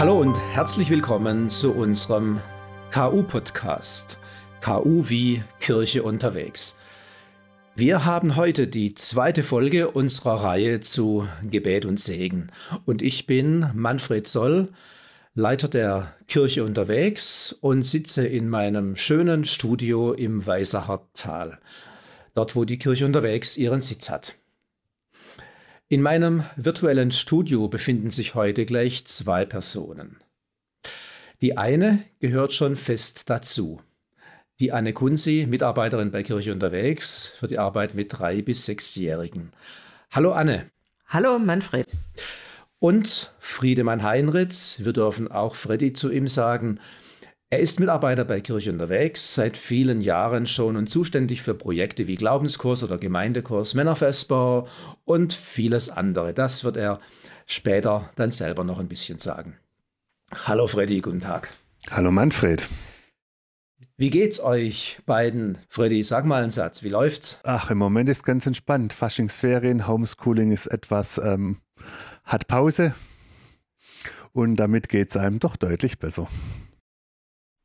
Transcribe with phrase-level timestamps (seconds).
[0.00, 2.40] Hallo und herzlich willkommen zu unserem
[2.90, 4.16] KU-Podcast.
[4.64, 6.78] KU wie Kirche unterwegs.
[7.76, 12.50] Wir haben heute die zweite Folge unserer Reihe zu Gebet und Segen.
[12.86, 14.68] Und ich bin Manfred Soll,
[15.34, 21.58] Leiter der Kirche unterwegs und sitze in meinem schönen Studio im Weißerhartal,
[22.34, 24.39] dort wo die Kirche unterwegs ihren Sitz hat.
[25.92, 30.18] In meinem virtuellen Studio befinden sich heute gleich zwei Personen.
[31.42, 33.80] Die eine gehört schon fest dazu.
[34.60, 39.52] Die Anne Kunzi, Mitarbeiterin bei Kirche unterwegs, für die Arbeit mit drei- bis sechsjährigen.
[40.12, 40.70] Hallo Anne.
[41.08, 41.88] Hallo Manfred.
[42.78, 46.78] Und Friedemann Heinritz, wir dürfen auch Freddy zu ihm sagen,
[47.52, 52.14] er ist Mitarbeiter bei Kirche unterwegs, seit vielen Jahren schon und zuständig für Projekte wie
[52.14, 54.68] Glaubenskurs oder Gemeindekurs, Männerfestbau
[55.04, 56.32] und vieles andere.
[56.32, 57.00] Das wird er
[57.46, 59.56] später dann selber noch ein bisschen sagen.
[60.32, 61.52] Hallo Freddy, guten Tag.
[61.90, 62.68] Hallo Manfred.
[63.96, 65.58] Wie geht's euch beiden?
[65.68, 66.84] Freddy, sag mal einen Satz.
[66.84, 67.40] Wie läuft's?
[67.42, 68.92] Ach, im Moment ist ganz entspannt.
[68.92, 71.56] Faschingsferien, Homeschooling ist etwas, ähm,
[72.22, 72.94] hat Pause
[74.32, 76.28] und damit geht es einem doch deutlich besser.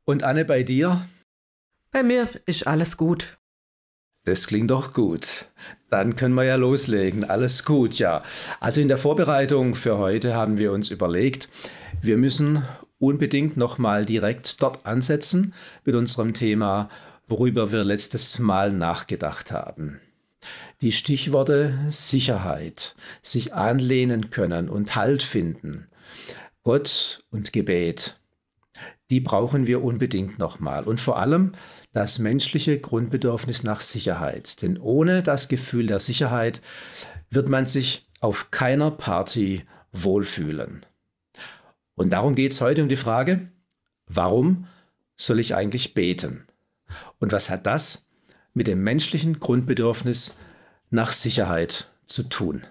[0.08, 1.08] Und Anne, bei dir?
[1.90, 3.38] Bei mir ist alles gut.
[4.24, 5.46] Das klingt doch gut.
[5.90, 7.24] Dann können wir ja loslegen.
[7.24, 8.22] Alles gut, ja.
[8.60, 11.48] Also in der Vorbereitung für heute haben wir uns überlegt,
[12.02, 12.62] wir müssen
[12.98, 16.88] unbedingt nochmal direkt dort ansetzen mit unserem Thema,
[17.26, 20.00] worüber wir letztes Mal nachgedacht haben.
[20.82, 25.88] Die Stichworte Sicherheit, sich anlehnen können und Halt finden,
[26.62, 28.20] Gott und Gebet
[29.10, 30.84] die brauchen wir unbedingt nochmal.
[30.84, 31.52] Und vor allem
[31.92, 34.62] das menschliche Grundbedürfnis nach Sicherheit.
[34.62, 36.60] Denn ohne das Gefühl der Sicherheit
[37.30, 40.84] wird man sich auf keiner Party wohlfühlen.
[41.94, 43.48] Und darum geht es heute um die Frage,
[44.06, 44.66] warum
[45.16, 46.46] soll ich eigentlich beten?
[47.18, 48.06] Und was hat das
[48.52, 50.36] mit dem menschlichen Grundbedürfnis
[50.90, 52.66] nach Sicherheit zu tun?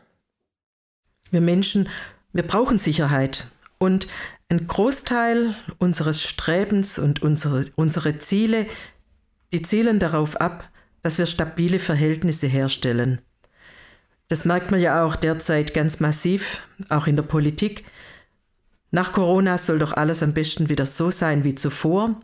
[1.32, 1.90] Wir Menschen,
[2.34, 3.48] wir brauchen Sicherheit.
[3.78, 4.08] Und
[4.50, 8.68] ein Großteil unseres Strebens und unsere, unsere Ziele,
[9.52, 10.70] die zielen darauf ab,
[11.02, 13.22] dass wir stabile Verhältnisse herstellen.
[14.28, 17.86] Das merkt man ja auch derzeit ganz massiv, auch in der Politik.
[18.92, 22.20] Nach Corona soll doch alles am besten wieder so sein wie zuvor.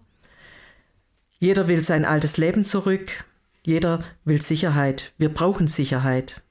[1.37, 3.23] Jeder will sein altes Leben zurück,
[3.63, 6.41] jeder will Sicherheit, wir brauchen Sicherheit.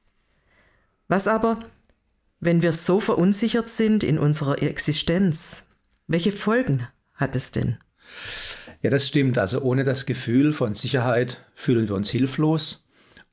[1.08, 1.60] Was aber,
[2.40, 5.64] wenn wir so verunsichert sind in unserer Existenz,
[6.06, 7.76] welche Folgen hat es denn?
[8.82, 9.38] Ja, das stimmt.
[9.38, 12.86] Also ohne das Gefühl von Sicherheit fühlen wir uns hilflos,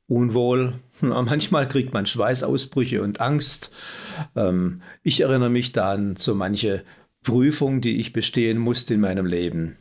[0.06, 0.74] unwohl.
[1.00, 3.72] Manchmal kriegt man Schweißausbrüche und Angst.
[4.36, 6.84] Ähm, ich erinnere mich da an so manche
[7.22, 9.76] Prüfung, die ich bestehen musste in meinem Leben.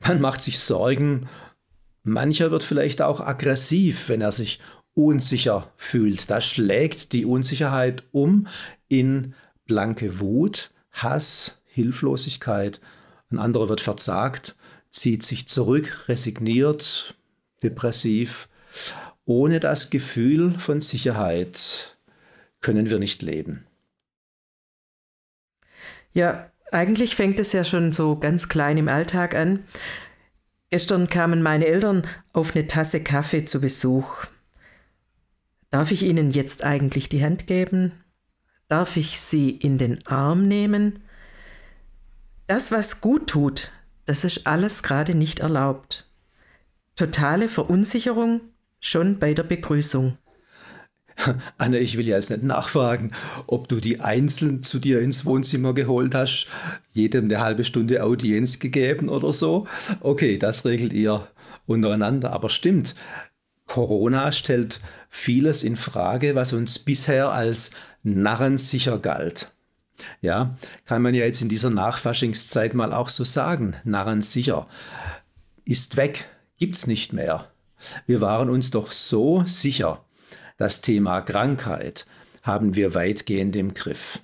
[0.00, 1.28] Man macht sich Sorgen.
[2.02, 4.60] Mancher wird vielleicht auch aggressiv, wenn er sich
[4.96, 6.30] unsicher fühlt.
[6.30, 8.48] Da schlägt die Unsicherheit um
[8.88, 9.34] in
[9.66, 12.80] blanke Wut, Hass, Hilflosigkeit.
[13.30, 14.56] Ein anderer wird verzagt,
[14.88, 17.14] zieht sich zurück, resigniert,
[17.62, 18.48] depressiv.
[19.26, 21.98] Ohne das Gefühl von Sicherheit
[22.60, 23.66] können wir nicht leben.
[26.12, 29.64] Ja, eigentlich fängt es ja schon so ganz klein im Alltag an.
[30.70, 34.26] Gestern kamen meine Eltern auf eine Tasse Kaffee zu Besuch.
[35.76, 37.92] Darf ich Ihnen jetzt eigentlich die Hand geben?
[38.66, 41.00] Darf ich Sie in den Arm nehmen?
[42.46, 43.70] Das, was gut tut,
[44.06, 46.08] das ist alles gerade nicht erlaubt.
[46.96, 48.40] Totale Verunsicherung
[48.80, 50.16] schon bei der Begrüßung.
[51.58, 53.12] Anne, ich will ja jetzt nicht nachfragen,
[53.46, 56.48] ob du die einzeln zu dir ins Wohnzimmer geholt hast,
[56.92, 59.66] jedem eine halbe Stunde Audienz gegeben oder so.
[60.00, 61.28] Okay, das regelt ihr
[61.66, 62.94] untereinander, aber stimmt,
[63.66, 64.80] Corona stellt
[65.16, 67.70] vieles in Frage, was uns bisher als
[68.02, 69.50] narrensicher galt.
[70.20, 73.76] Ja, kann man ja jetzt in dieser Nachfaschingszeit mal auch so sagen.
[73.84, 74.68] Narrensicher
[75.64, 77.50] ist weg, gibt's nicht mehr.
[78.06, 80.04] Wir waren uns doch so sicher.
[80.58, 82.06] Das Thema Krankheit
[82.42, 84.20] haben wir weitgehend im Griff.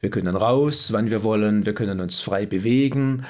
[0.00, 3.24] Wir können raus, wann wir wollen, wir können uns frei bewegen,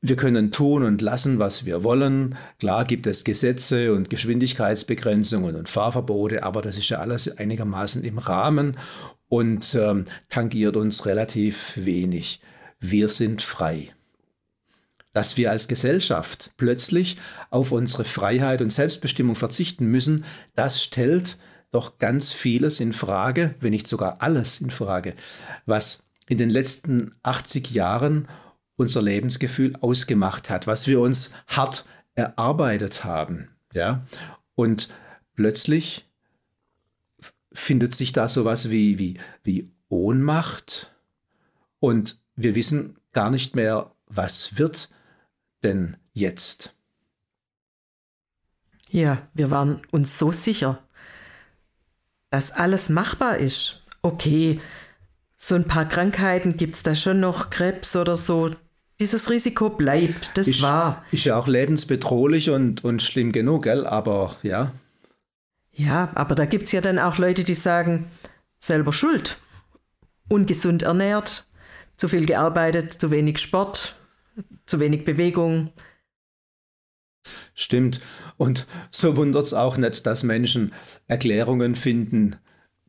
[0.00, 2.36] wir können tun und lassen, was wir wollen.
[2.60, 8.18] Klar gibt es Gesetze und Geschwindigkeitsbegrenzungen und Fahrverbote, aber das ist ja alles einigermaßen im
[8.18, 8.76] Rahmen
[9.28, 12.40] und ähm, tangiert uns relativ wenig.
[12.78, 13.92] Wir sind frei.
[15.12, 17.16] Dass wir als Gesellschaft plötzlich
[17.50, 20.24] auf unsere Freiheit und Selbstbestimmung verzichten müssen,
[20.54, 21.38] das stellt
[21.72, 25.14] doch ganz vieles in Frage, wenn nicht sogar alles in Frage,
[25.66, 28.28] was in den letzten 80 Jahren
[28.78, 31.84] unser Lebensgefühl ausgemacht hat, was wir uns hart
[32.14, 33.50] erarbeitet haben.
[33.74, 34.06] Ja?
[34.54, 34.88] Und
[35.34, 36.08] plötzlich
[37.52, 40.94] findet sich da sowas wie, wie, wie Ohnmacht
[41.80, 44.90] und wir wissen gar nicht mehr, was wird
[45.64, 46.72] denn jetzt.
[48.90, 50.82] Ja, wir waren uns so sicher,
[52.30, 53.82] dass alles machbar ist.
[54.02, 54.60] Okay,
[55.36, 58.54] so ein paar Krankheiten gibt es da schon noch, Krebs oder so.
[59.00, 61.04] Dieses Risiko bleibt, das ist, war.
[61.12, 63.86] Ist ja auch lebensbedrohlich und, und schlimm genug, gell?
[63.86, 64.72] Aber ja.
[65.70, 68.10] Ja, aber da gibt es ja dann auch Leute, die sagen,
[68.58, 69.38] selber schuld.
[70.28, 71.46] Ungesund ernährt,
[71.96, 73.94] zu viel gearbeitet, zu wenig Sport,
[74.66, 75.70] zu wenig Bewegung.
[77.54, 78.00] Stimmt.
[78.36, 80.72] Und so wundert es auch nicht, dass Menschen
[81.06, 82.36] Erklärungen finden,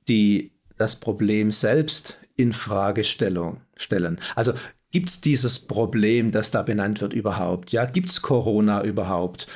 [0.07, 4.19] die das Problem selbst in Frage stellen.
[4.35, 4.53] Also
[4.91, 7.71] gibt es dieses Problem, das da benannt wird überhaupt?
[7.71, 9.47] Ja, gibt es Corona überhaupt?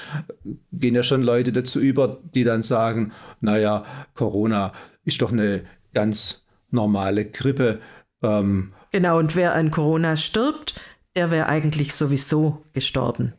[0.72, 4.74] Gehen ja schon Leute dazu über, die dann sagen, naja, Corona
[5.06, 5.64] ist doch eine
[5.94, 7.80] ganz normale Grippe.
[8.22, 10.76] Ähm, genau, und wer an Corona stirbt,
[11.16, 13.34] der wäre eigentlich sowieso gestorben.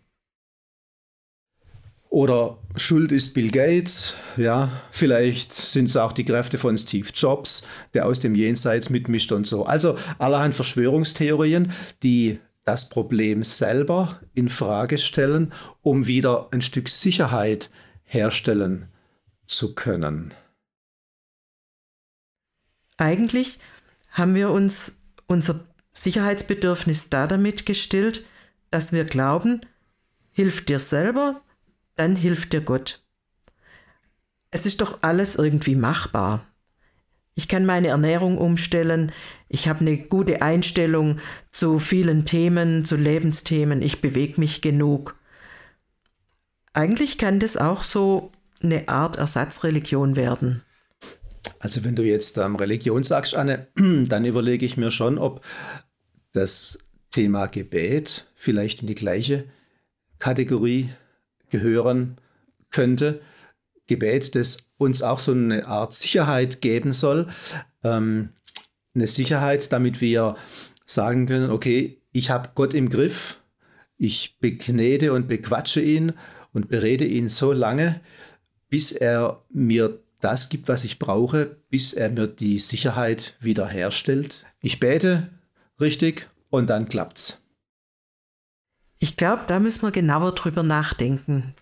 [2.14, 7.66] Oder Schuld ist Bill Gates, ja, vielleicht sind es auch die Kräfte von Steve Jobs,
[7.93, 9.66] der aus dem Jenseits mitmischt und so.
[9.66, 11.72] Also allerhand Verschwörungstheorien,
[12.05, 15.52] die das Problem selber in Frage stellen,
[15.82, 17.69] um wieder ein Stück Sicherheit
[18.05, 18.87] herstellen
[19.44, 20.34] zu können.
[22.96, 23.58] Eigentlich
[24.12, 28.25] haben wir uns unser Sicherheitsbedürfnis da damit gestillt,
[28.70, 29.62] dass wir glauben,
[30.31, 31.40] hilft dir selber,
[31.96, 33.02] dann hilft dir Gott.
[34.50, 36.46] Es ist doch alles irgendwie machbar.
[37.35, 39.11] Ich kann meine Ernährung umstellen,
[39.49, 41.19] ich habe eine gute Einstellung
[41.50, 45.17] zu vielen Themen, zu Lebensthemen, ich bewege mich genug.
[46.73, 48.31] Eigentlich kann das auch so
[48.62, 50.62] eine Art Ersatzreligion werden.
[51.58, 55.44] Also wenn du jetzt ähm, Religion sagst, Anne, dann überlege ich mir schon, ob
[56.32, 56.79] das
[57.11, 59.44] Thema Gebet vielleicht in die gleiche
[60.19, 60.90] Kategorie
[61.55, 62.17] gehören
[62.71, 63.21] könnte.
[63.87, 67.29] Gebet, das uns auch so eine Art Sicherheit geben soll.
[67.85, 68.31] Ähm,
[68.95, 70.37] eine Sicherheit, damit wir
[70.85, 73.41] sagen können, okay, ich habe Gott im Griff,
[73.99, 76.12] ich begnede und bequatsche ihn
[76.53, 78.00] und berede ihn so lange,
[78.69, 84.45] bis er mir das gibt, was ich brauche, bis er mir die Sicherheit wiederherstellt.
[84.61, 85.31] Ich bete
[85.81, 87.44] richtig und dann klappt's.
[89.05, 91.53] Ich glaube, da müssen wir genauer drüber nachdenken.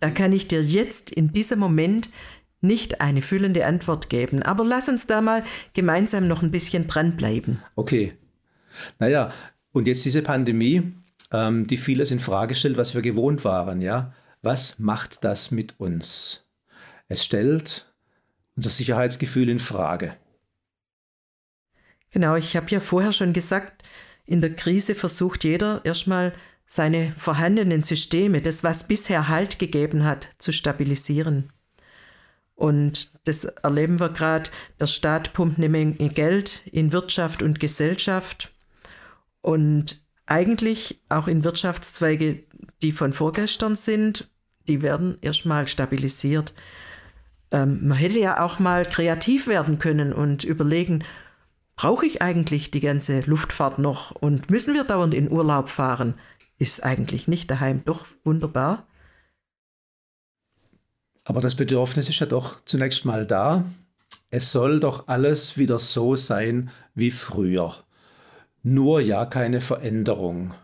[0.00, 2.08] Da kann ich dir jetzt in diesem Moment
[2.62, 4.42] nicht eine füllende Antwort geben.
[4.42, 5.44] Aber lass uns da mal
[5.74, 7.62] gemeinsam noch ein bisschen dranbleiben.
[7.74, 8.14] Okay.
[8.98, 9.30] Naja,
[9.72, 10.94] und jetzt diese Pandemie,
[11.32, 14.14] ähm, die vieles in Frage stellt, was wir gewohnt waren, ja.
[14.40, 16.46] Was macht das mit uns?
[17.08, 17.92] Es stellt
[18.56, 20.16] unser Sicherheitsgefühl in Frage.
[22.10, 23.82] Genau, ich habe ja vorher schon gesagt,
[24.24, 26.32] in der Krise versucht jeder erstmal
[26.66, 31.52] seine vorhandenen Systeme, das, was bisher Halt gegeben hat, zu stabilisieren.
[32.56, 38.52] Und das erleben wir gerade, der Staat pumpt eine Menge Geld in Wirtschaft und Gesellschaft
[39.42, 42.42] und eigentlich auch in Wirtschaftszweige,
[42.82, 44.28] die von vorgestern sind,
[44.66, 46.54] die werden erstmal stabilisiert.
[47.52, 51.04] Ähm, man hätte ja auch mal kreativ werden können und überlegen,
[51.76, 56.14] brauche ich eigentlich die ganze Luftfahrt noch und müssen wir dauernd in Urlaub fahren?
[56.58, 58.86] Ist eigentlich nicht daheim doch wunderbar.
[61.24, 63.64] Aber das Bedürfnis ist ja doch zunächst mal da.
[64.30, 67.74] Es soll doch alles wieder so sein wie früher.
[68.62, 70.54] Nur ja keine Veränderung.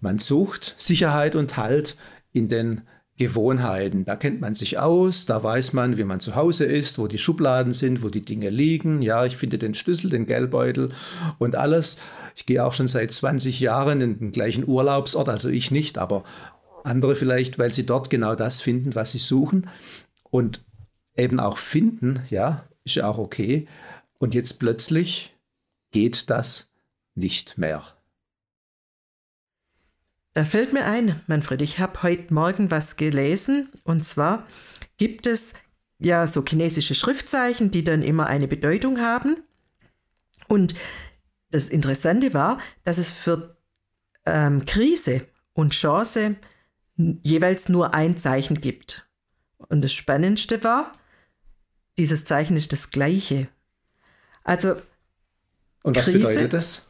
[0.00, 1.96] Man sucht Sicherheit und Halt
[2.32, 2.82] in den
[3.18, 4.04] Gewohnheiten.
[4.04, 7.18] Da kennt man sich aus, da weiß man, wie man zu Hause ist, wo die
[7.18, 9.02] Schubladen sind, wo die Dinge liegen.
[9.02, 10.90] Ja, ich finde den Schlüssel, den Geldbeutel
[11.38, 12.00] und alles.
[12.38, 16.22] Ich gehe auch schon seit 20 Jahren in den gleichen Urlaubsort, also ich nicht, aber
[16.84, 19.68] andere vielleicht, weil sie dort genau das finden, was sie suchen.
[20.22, 20.64] Und
[21.16, 23.66] eben auch finden, ja, ist ja auch okay.
[24.20, 25.36] Und jetzt plötzlich
[25.90, 26.70] geht das
[27.16, 27.82] nicht mehr.
[30.32, 34.46] Da fällt mir ein, Manfred, ich habe heute Morgen was gelesen und zwar
[34.96, 35.54] gibt es
[35.98, 39.38] ja so chinesische Schriftzeichen, die dann immer eine Bedeutung haben.
[40.46, 40.76] Und
[41.50, 43.56] das Interessante war, dass es für
[44.26, 46.36] ähm, Krise und Chance
[46.96, 49.08] jeweils nur ein Zeichen gibt.
[49.56, 50.92] Und das Spannendste war,
[51.96, 53.48] dieses Zeichen ist das gleiche.
[54.44, 54.76] Also
[55.82, 56.86] Und was Krise, bedeutet das?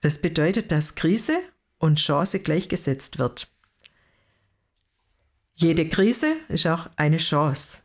[0.00, 1.38] Das bedeutet, dass Krise
[1.78, 3.50] und Chance gleichgesetzt wird.
[5.54, 7.78] Jede Krise ist auch eine Chance.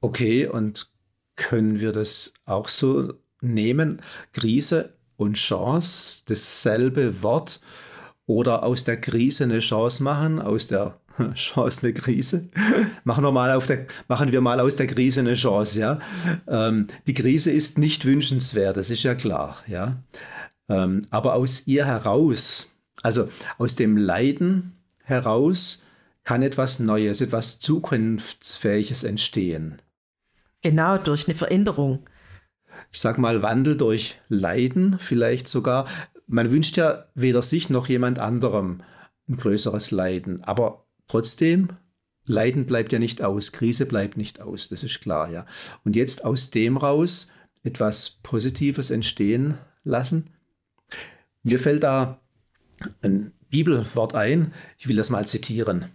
[0.00, 0.90] Okay, und
[1.36, 4.02] können wir das auch so nehmen?
[4.32, 7.60] Krise und Chance, dasselbe Wort,
[8.26, 10.98] oder aus der Krise eine Chance machen, aus der
[11.34, 12.48] Chance eine Krise.
[13.04, 15.98] machen, wir mal auf der, machen wir mal aus der Krise eine Chance, ja.
[16.48, 19.96] Ähm, die Krise ist nicht wünschenswert, das ist ja klar, ja.
[20.68, 22.68] Ähm, aber aus ihr heraus,
[23.02, 23.28] also
[23.58, 24.72] aus dem Leiden
[25.04, 25.82] heraus,
[26.24, 29.80] kann etwas Neues, etwas Zukunftsfähiges entstehen.
[30.62, 32.00] Genau, durch eine Veränderung.
[32.92, 35.86] Ich sag mal, Wandel durch Leiden vielleicht sogar.
[36.26, 38.82] Man wünscht ja weder sich noch jemand anderem
[39.28, 40.42] ein größeres Leiden.
[40.44, 41.70] Aber trotzdem,
[42.24, 45.46] Leiden bleibt ja nicht aus, Krise bleibt nicht aus, das ist klar, ja.
[45.84, 47.28] Und jetzt aus dem raus
[47.62, 50.30] etwas Positives entstehen lassen.
[51.42, 52.20] Mir fällt da
[53.02, 55.86] ein Bibelwort ein, ich will das mal zitieren.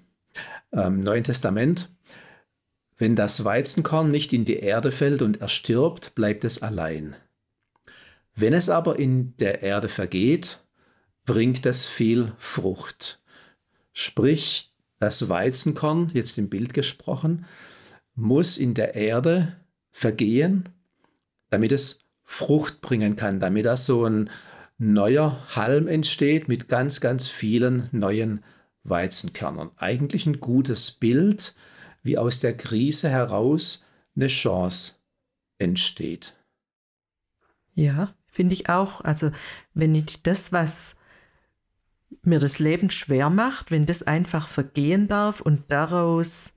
[0.72, 1.90] Im Neuen Testament,
[3.02, 7.16] wenn das Weizenkorn nicht in die Erde fällt und erstirbt, bleibt es allein.
[8.36, 10.60] Wenn es aber in der Erde vergeht,
[11.26, 13.20] bringt es viel Frucht.
[13.92, 17.46] Sprich, das Weizenkorn, jetzt im Bild gesprochen,
[18.14, 19.56] muss in der Erde
[19.90, 20.70] vergehen,
[21.50, 24.30] damit es Frucht bringen kann, damit da so ein
[24.78, 28.44] neuer Halm entsteht mit ganz, ganz vielen neuen
[28.84, 29.72] Weizenkörnern.
[29.78, 31.56] Eigentlich ein gutes Bild,
[32.04, 34.96] wie aus der Krise heraus eine Chance
[35.58, 36.36] entsteht.
[37.74, 39.02] Ja, finde ich auch.
[39.02, 39.32] Also
[39.74, 40.96] wenn ich das, was
[42.24, 46.54] mir das Leben schwer macht, wenn das einfach vergehen darf und daraus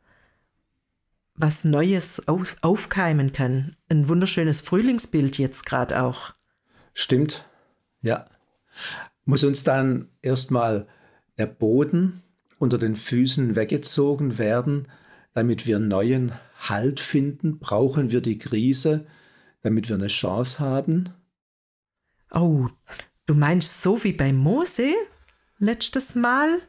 [1.36, 3.76] was Neues auf, aufkeimen kann.
[3.88, 6.34] Ein wunderschönes Frühlingsbild jetzt gerade auch.
[6.92, 7.48] Stimmt,
[8.02, 8.26] ja.
[9.24, 10.86] Muss uns dann erstmal
[11.38, 12.22] der Boden
[12.58, 14.88] unter den Füßen weggezogen werden,
[15.34, 17.58] damit wir neuen Halt finden?
[17.58, 19.06] Brauchen wir die Krise,
[19.62, 21.10] damit wir eine Chance haben?
[22.32, 22.68] Oh,
[23.26, 24.94] du meinst so wie bei Mose
[25.58, 26.60] letztes Mal?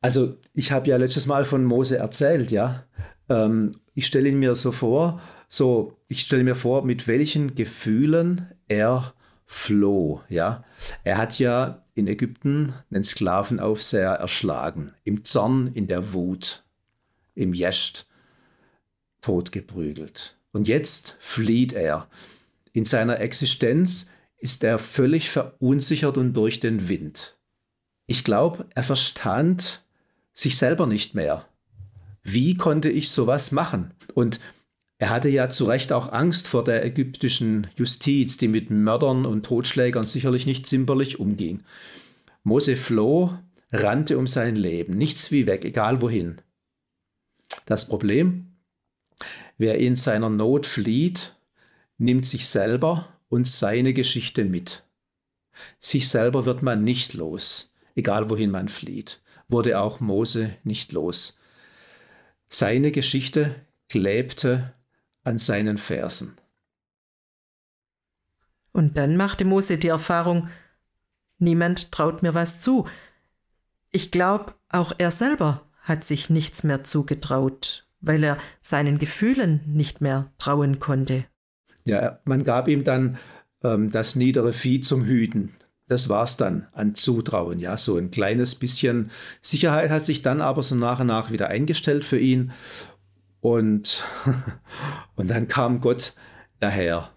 [0.00, 2.84] Also, ich habe ja letztes Mal von Mose erzählt, ja.
[3.28, 8.48] Ähm, ich stelle ihn mir so vor, so, ich stelle mir vor, mit welchen Gefühlen
[8.68, 10.64] er floh, ja.
[11.04, 16.64] Er hat ja in Ägypten einen Sklavenaufseher erschlagen, im Zorn, in der Wut,
[17.38, 18.06] im Jescht
[19.20, 20.36] totgeprügelt.
[20.52, 22.08] Und jetzt flieht er.
[22.72, 27.38] In seiner Existenz ist er völlig verunsichert und durch den Wind.
[28.06, 29.82] Ich glaube, er verstand
[30.32, 31.48] sich selber nicht mehr.
[32.22, 33.94] Wie konnte ich sowas machen?
[34.14, 34.40] Und
[34.98, 39.46] er hatte ja zu Recht auch Angst vor der ägyptischen Justiz, die mit Mördern und
[39.46, 41.62] Totschlägern sicherlich nicht zimperlich umging.
[42.42, 43.38] Mose floh,
[43.70, 46.40] rannte um sein Leben, nichts wie weg, egal wohin.
[47.66, 48.56] Das Problem,
[49.56, 51.34] wer in seiner Not flieht,
[51.98, 54.84] nimmt sich selber und seine Geschichte mit.
[55.78, 61.38] Sich selber wird man nicht los, egal wohin man flieht, wurde auch Mose nicht los.
[62.48, 63.56] Seine Geschichte
[63.88, 64.72] klebte
[65.24, 66.36] an seinen Fersen.
[68.72, 70.48] Und dann machte Mose die Erfahrung,
[71.38, 72.86] niemand traut mir was zu.
[73.90, 80.00] Ich glaube, auch er selber hat sich nichts mehr zugetraut, weil er seinen Gefühlen nicht
[80.00, 81.24] mehr trauen konnte.
[81.84, 83.18] Ja, man gab ihm dann
[83.64, 85.54] ähm, das niedere Vieh zum Hüten.
[85.88, 87.58] Das war's dann an Zutrauen.
[87.58, 91.48] Ja, so ein kleines bisschen Sicherheit hat sich dann aber so nach und nach wieder
[91.48, 92.52] eingestellt für ihn.
[93.40, 94.04] Und,
[95.16, 96.12] und dann kam Gott
[96.60, 97.10] daher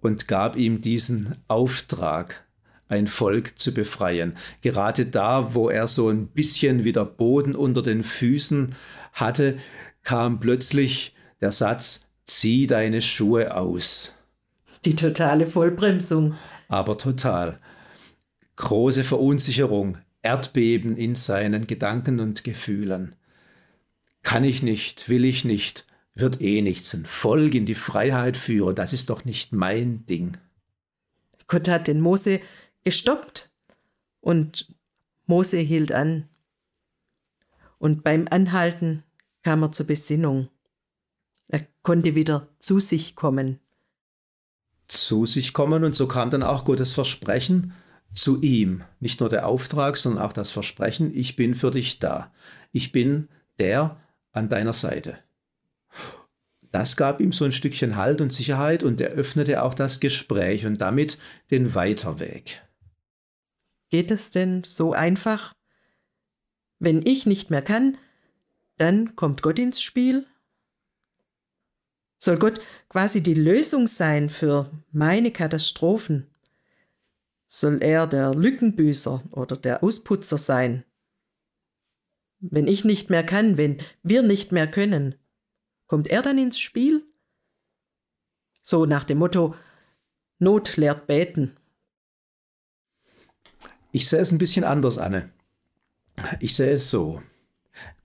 [0.00, 2.44] und gab ihm diesen Auftrag,
[2.92, 4.36] ein Volk zu befreien.
[4.60, 8.74] Gerade da, wo er so ein bisschen wieder Boden unter den Füßen
[9.14, 9.58] hatte,
[10.02, 14.14] kam plötzlich der Satz, zieh deine Schuhe aus.
[14.84, 16.34] Die totale Vollbremsung.
[16.68, 17.58] Aber total.
[18.56, 23.16] Große Verunsicherung, Erdbeben in seinen Gedanken und Gefühlen.
[24.22, 26.94] Kann ich nicht, will ich nicht, wird eh nichts.
[26.94, 30.36] Ein Volk in die Freiheit führen, das ist doch nicht mein Ding.
[31.48, 32.40] Gott hat den Mose
[32.84, 33.50] gestoppt
[34.20, 34.74] und
[35.26, 36.28] Mose hielt an.
[37.78, 39.02] Und beim Anhalten
[39.42, 40.48] kam er zur Besinnung.
[41.48, 43.58] Er konnte wieder zu sich kommen.
[44.88, 47.74] Zu sich kommen und so kam dann auch Gottes Versprechen
[48.14, 48.84] zu ihm.
[49.00, 52.32] Nicht nur der Auftrag, sondern auch das Versprechen, ich bin für dich da.
[52.72, 54.00] Ich bin der
[54.32, 55.18] an deiner Seite.
[56.72, 60.64] das gab ihm so ein Stückchen Halt und Sicherheit und er öffnete auch das Gespräch
[60.64, 61.18] und damit
[61.50, 62.62] den Weiterweg.
[63.92, 65.52] Geht es denn so einfach?
[66.78, 67.98] Wenn ich nicht mehr kann,
[68.78, 70.26] dann kommt Gott ins Spiel?
[72.16, 76.26] Soll Gott quasi die Lösung sein für meine Katastrophen?
[77.44, 80.84] Soll er der Lückenbüßer oder der Ausputzer sein?
[82.40, 85.16] Wenn ich nicht mehr kann, wenn wir nicht mehr können,
[85.86, 87.04] kommt er dann ins Spiel?
[88.62, 89.54] So nach dem Motto,
[90.38, 91.58] Not lehrt beten.
[93.92, 95.30] Ich sehe es ein bisschen anders, Anne.
[96.40, 97.22] Ich sehe es so.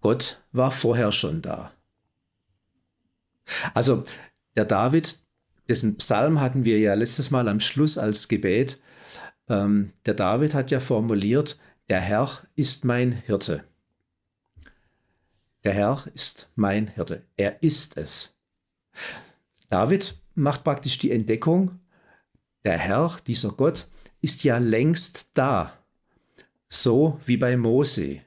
[0.01, 1.71] Gott war vorher schon da.
[3.73, 4.03] Also
[4.55, 5.19] der David,
[5.69, 8.79] dessen Psalm hatten wir ja letztes Mal am Schluss als Gebet.
[9.49, 11.57] Ähm, der David hat ja formuliert,
[11.89, 13.63] der Herr ist mein Hirte.
[15.63, 17.23] Der Herr ist mein Hirte.
[17.37, 18.35] Er ist es.
[19.69, 21.79] David macht praktisch die Entdeckung,
[22.65, 23.87] der Herr, dieser Gott,
[24.21, 25.76] ist ja längst da.
[26.69, 28.21] So wie bei Mose.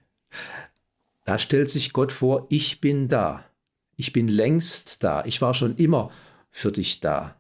[1.25, 3.45] Da stellt sich Gott vor, ich bin da.
[3.97, 5.25] Ich bin längst da.
[5.25, 6.11] Ich war schon immer
[6.51, 7.37] für dich da.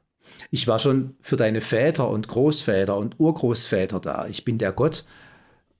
[0.50, 4.26] Ich war schon für deine Väter und Großväter und Urgroßväter da.
[4.26, 5.04] Ich bin der Gott,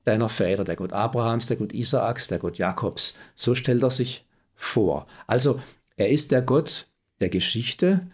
[0.04, 3.18] deiner Väter, der Gott Abrahams, der Gott Isaaks, der Gott Jakobs.
[3.34, 5.06] So stellt er sich vor.
[5.26, 5.60] Also
[5.96, 6.88] er ist der Gott
[7.20, 8.06] der Geschichte,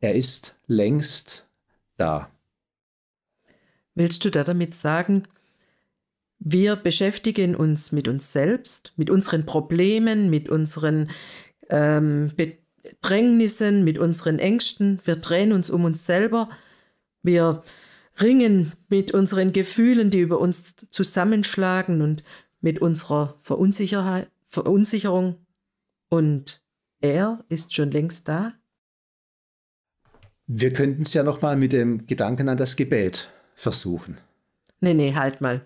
[0.00, 1.46] er ist längst
[1.96, 2.30] da.
[3.94, 5.24] Willst du da damit sagen,
[6.38, 11.10] wir beschäftigen uns mit uns selbst, mit unseren Problemen, mit unseren
[11.70, 15.00] ähm, Bedrängnissen, mit unseren Ängsten.
[15.04, 16.50] Wir drehen uns um uns selber.
[17.22, 17.62] Wir
[18.20, 22.22] ringen mit unseren Gefühlen, die über uns zusammenschlagen und
[22.60, 25.36] mit unserer Verunsicherheit, Verunsicherung.
[26.08, 26.62] Und
[27.00, 28.52] er ist schon längst da.
[30.46, 34.18] Wir könnten es ja nochmal mit dem Gedanken an das Gebet versuchen.
[34.84, 35.64] Nee, nee, halt mal.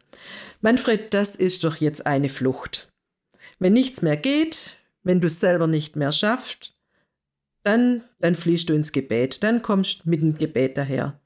[0.61, 2.93] Manfred, das ist doch jetzt eine Flucht.
[3.59, 6.77] Wenn nichts mehr geht, wenn du es selber nicht mehr schaffst,
[7.65, 11.21] dann, dann fließt du ins Gebet, dann kommst mit dem Gebet daher.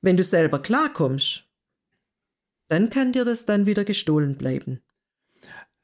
[0.00, 1.44] Wenn du selber klarkommst,
[2.66, 4.80] dann kann dir das dann wieder gestohlen bleiben.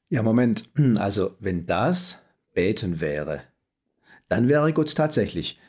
[0.08, 0.68] Ja, Moment.
[0.98, 2.20] Also, wenn das
[2.54, 3.44] Beten wäre,
[4.28, 5.60] dann wäre Gott tatsächlich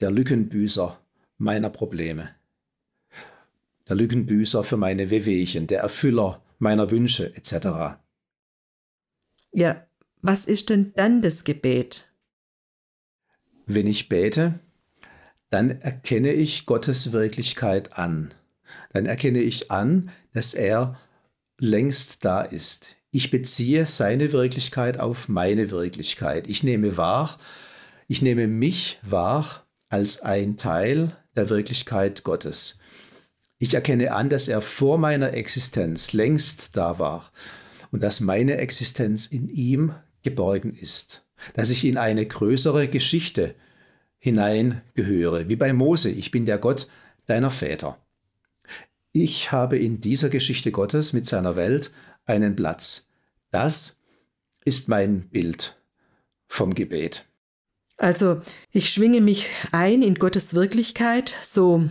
[0.00, 1.00] der Lückenbüßer
[1.38, 2.37] meiner Probleme.
[3.88, 7.98] Der Lückenbüßer für meine Wehwehchen, der Erfüller meiner Wünsche etc.
[9.52, 9.86] Ja,
[10.20, 12.12] was ist denn dann das Gebet?
[13.66, 14.58] Wenn ich bete,
[15.50, 18.34] dann erkenne ich Gottes Wirklichkeit an.
[18.92, 20.98] Dann erkenne ich an, dass er
[21.58, 22.96] längst da ist.
[23.10, 26.46] Ich beziehe seine Wirklichkeit auf meine Wirklichkeit.
[26.46, 27.38] Ich nehme wahr,
[28.06, 32.78] ich nehme mich wahr als ein Teil der Wirklichkeit Gottes.
[33.58, 37.32] Ich erkenne an, dass er vor meiner Existenz längst da war
[37.90, 43.54] und dass meine Existenz in ihm geborgen ist, dass ich in eine größere Geschichte
[44.18, 46.88] hineingehöre, wie bei Mose, ich bin der Gott
[47.26, 47.98] deiner Väter.
[49.12, 51.90] Ich habe in dieser Geschichte Gottes mit seiner Welt
[52.26, 53.08] einen Platz.
[53.50, 53.98] Das
[54.64, 55.76] ist mein Bild
[56.46, 57.24] vom Gebet.
[57.96, 61.88] Also ich schwinge mich ein in Gottes Wirklichkeit, so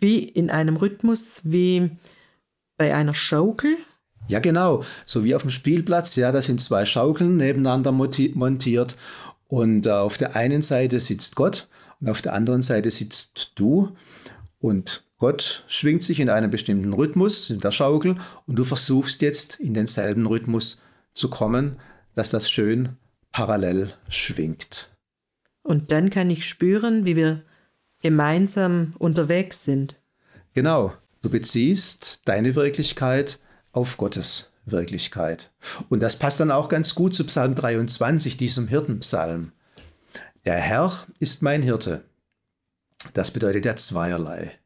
[0.00, 1.90] wie in einem Rhythmus, wie
[2.76, 3.76] bei einer Schaukel.
[4.26, 4.84] Ja, genau.
[5.06, 6.16] So wie auf dem Spielplatz.
[6.16, 8.96] Ja, da sind zwei Schaukeln nebeneinander montiert.
[9.46, 11.68] Und äh, auf der einen Seite sitzt Gott
[12.00, 13.96] und auf der anderen Seite sitzt du.
[14.58, 19.58] Und Gott schwingt sich in einem bestimmten Rhythmus in der Schaukel und du versuchst jetzt
[19.58, 20.80] in denselben Rhythmus
[21.14, 21.76] zu kommen,
[22.14, 22.96] dass das schön
[23.32, 24.90] parallel schwingt.
[25.62, 27.42] Und dann kann ich spüren, wie wir
[28.02, 29.96] gemeinsam unterwegs sind.
[30.54, 33.38] Genau, du beziehst deine Wirklichkeit
[33.72, 35.50] auf Gottes Wirklichkeit.
[35.88, 39.52] Und das passt dann auch ganz gut zu Psalm 23, diesem Hirtenpsalm.
[40.44, 42.04] Der Herr ist mein Hirte.
[43.14, 44.58] Das bedeutet ja zweierlei.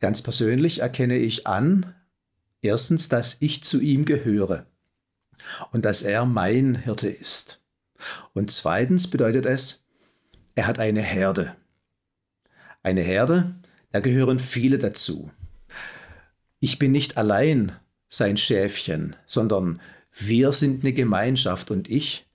[0.00, 1.94] Ganz persönlich erkenne ich an,
[2.60, 4.66] erstens, dass ich zu ihm gehöre
[5.70, 7.62] und dass er mein Hirte ist.
[8.34, 9.84] Und zweitens bedeutet es,
[10.54, 11.56] er hat eine Herde.
[12.86, 13.52] Eine Herde,
[13.90, 15.32] da gehören viele dazu.
[16.60, 17.72] Ich bin nicht allein
[18.06, 19.80] sein Schäfchen, sondern
[20.12, 22.28] wir sind eine Gemeinschaft und ich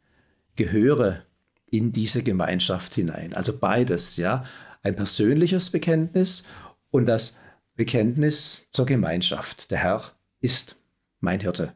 [0.58, 1.24] gehöre
[1.68, 3.34] in diese Gemeinschaft hinein.
[3.34, 4.44] Also beides, ja,
[4.84, 6.44] ein persönliches Bekenntnis
[6.90, 7.38] und das
[7.78, 9.72] Bekenntnis zur Gemeinschaft.
[9.72, 10.12] Der Herr
[10.42, 10.76] ist
[11.22, 11.74] mein Hirte.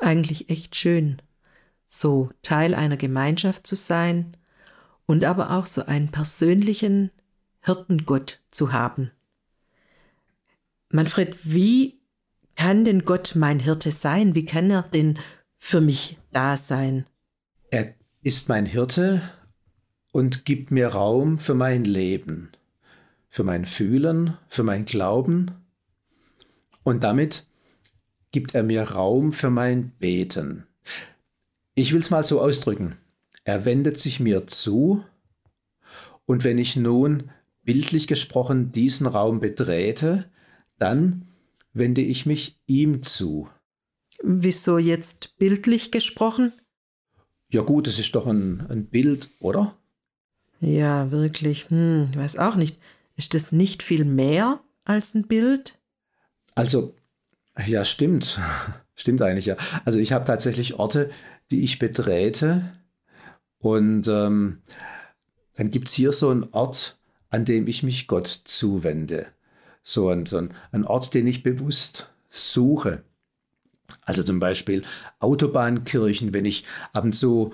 [0.00, 1.22] Eigentlich echt schön.
[1.86, 4.36] so Teil einer Gemeinschaft zu sein
[5.06, 7.12] und aber auch so einen persönlichen
[7.60, 9.10] Hirtengott zu haben.
[10.90, 12.00] Manfred, wie
[12.56, 14.34] kann denn Gott mein Hirte sein?
[14.34, 15.18] Wie kann er denn
[15.58, 17.06] für mich da sein?
[17.70, 19.22] Er ist mein Hirte
[20.12, 22.50] und gibt mir Raum für mein Leben,
[23.28, 25.52] für mein Fühlen, für mein Glauben.
[26.82, 27.46] Und damit
[28.32, 30.66] gibt er mir Raum für mein Beten.
[31.74, 32.96] Ich will es mal so ausdrücken.
[33.44, 35.04] Er wendet sich mir zu
[36.26, 37.30] und wenn ich nun
[37.72, 40.28] bildlich gesprochen diesen Raum betrete,
[40.78, 41.28] dann
[41.72, 43.48] wende ich mich ihm zu.
[44.24, 46.52] Wieso jetzt bildlich gesprochen?
[47.48, 49.76] Ja gut, es ist doch ein, ein Bild, oder?
[50.60, 51.70] Ja, wirklich.
[51.70, 52.78] Hm, ich weiß auch nicht.
[53.16, 55.78] Ist das nicht viel mehr als ein Bild?
[56.56, 56.96] Also,
[57.66, 58.40] ja, stimmt.
[58.96, 59.56] stimmt eigentlich, ja.
[59.84, 61.10] Also ich habe tatsächlich Orte,
[61.52, 62.72] die ich betrete.
[63.58, 64.62] Und ähm,
[65.54, 66.99] dann gibt es hier so einen Ort,
[67.30, 69.26] an dem ich mich Gott zuwende.
[69.82, 70.36] So ein, so
[70.72, 73.02] ein, Ort, den ich bewusst suche.
[74.02, 74.84] Also zum Beispiel
[75.20, 77.52] Autobahnkirchen, wenn ich ab und zu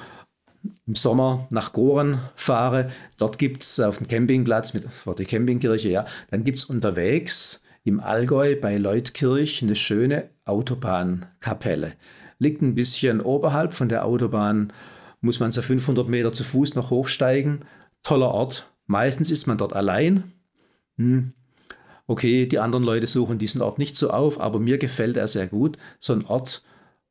[0.86, 5.88] im Sommer nach Goren fahre, dort gibt es auf dem Campingplatz mit, vor der Campingkirche,
[5.88, 11.92] ja, dann gibt es unterwegs im Allgäu bei Leutkirch eine schöne Autobahnkapelle.
[12.38, 14.72] Liegt ein bisschen oberhalb von der Autobahn,
[15.20, 17.64] muss man so 500 Meter zu Fuß noch hochsteigen.
[18.02, 18.70] Toller Ort.
[18.86, 20.32] Meistens ist man dort allein.
[20.96, 21.32] Hm.
[22.06, 25.48] Okay, die anderen Leute suchen diesen Ort nicht so auf, aber mir gefällt er sehr
[25.48, 25.76] gut.
[25.98, 26.62] So ein Ort,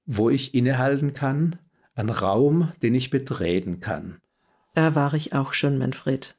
[0.05, 1.57] wo ich innehalten kann,
[1.95, 4.21] ein Raum, den ich betreten kann.
[4.73, 6.35] Da war ich auch schon, Manfred.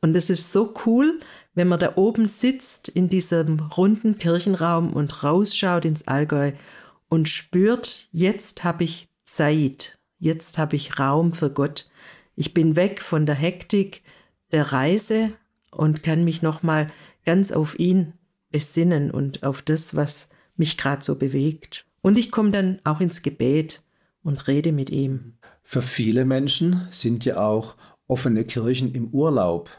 [0.00, 1.20] Und es ist so cool,
[1.54, 6.52] wenn man da oben sitzt in diesem runden Kirchenraum und rausschaut ins Allgäu
[7.08, 11.88] und spürt, jetzt habe ich Zeit, jetzt habe ich Raum für Gott.
[12.34, 14.02] Ich bin weg von der Hektik
[14.52, 15.32] der Reise
[15.70, 16.90] und kann mich nochmal
[17.24, 18.12] ganz auf ihn
[18.50, 21.86] besinnen und auf das, was mich gerade so bewegt.
[22.02, 23.82] Und ich komme dann auch ins Gebet
[24.22, 25.34] und rede mit ihm.
[25.62, 29.70] Für viele Menschen sind ja auch offene Kirchen im Urlaub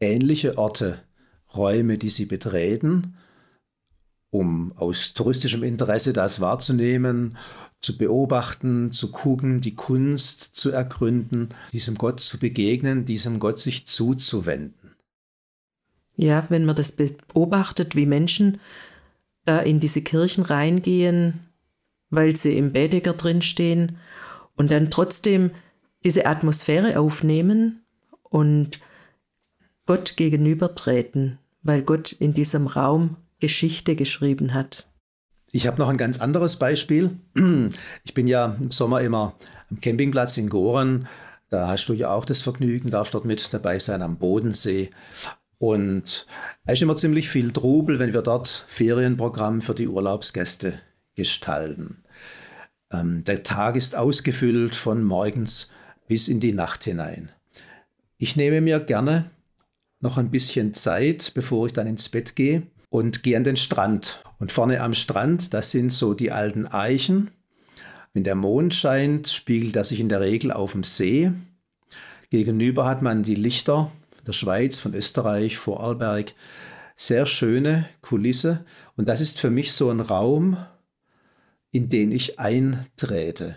[0.00, 0.98] ähnliche Orte,
[1.54, 3.16] Räume, die sie betreten,
[4.30, 7.38] um aus touristischem Interesse das wahrzunehmen,
[7.80, 13.86] zu beobachten, zu gucken, die Kunst zu ergründen, diesem Gott zu begegnen, diesem Gott sich
[13.86, 14.96] zuzuwenden.
[16.16, 18.58] Ja, wenn man das beobachtet, wie Menschen
[19.44, 21.40] da in diese Kirchen reingehen,
[22.10, 23.98] weil sie im Bädiger drinstehen
[24.56, 25.50] und dann trotzdem
[26.04, 27.84] diese Atmosphäre aufnehmen
[28.22, 28.80] und
[29.86, 34.85] Gott gegenübertreten, weil Gott in diesem Raum Geschichte geschrieben hat.
[35.56, 37.16] Ich habe noch ein ganz anderes Beispiel.
[38.04, 39.32] Ich bin ja im Sommer immer
[39.70, 41.08] am Campingplatz in Goren.
[41.48, 44.90] Da hast du ja auch das Vergnügen, darfst dort mit dabei sein am Bodensee.
[45.56, 46.26] Und
[46.66, 50.74] es ist immer ziemlich viel Trubel, wenn wir dort Ferienprogramm für die Urlaubsgäste
[51.14, 52.04] gestalten.
[52.92, 55.70] Ähm, der Tag ist ausgefüllt von morgens
[56.06, 57.30] bis in die Nacht hinein.
[58.18, 59.30] Ich nehme mir gerne
[60.00, 64.22] noch ein bisschen Zeit, bevor ich dann ins Bett gehe und gehe an den Strand.
[64.38, 67.30] Und vorne am Strand, das sind so die alten Eichen.
[68.12, 71.32] Wenn der Mond scheint, spiegelt er sich in der Regel auf dem See.
[72.30, 73.90] Gegenüber hat man die Lichter
[74.26, 76.34] der Schweiz, von Österreich, Vorarlberg.
[76.96, 78.64] Sehr schöne Kulisse.
[78.96, 80.56] Und das ist für mich so ein Raum,
[81.70, 83.56] in den ich eintrete.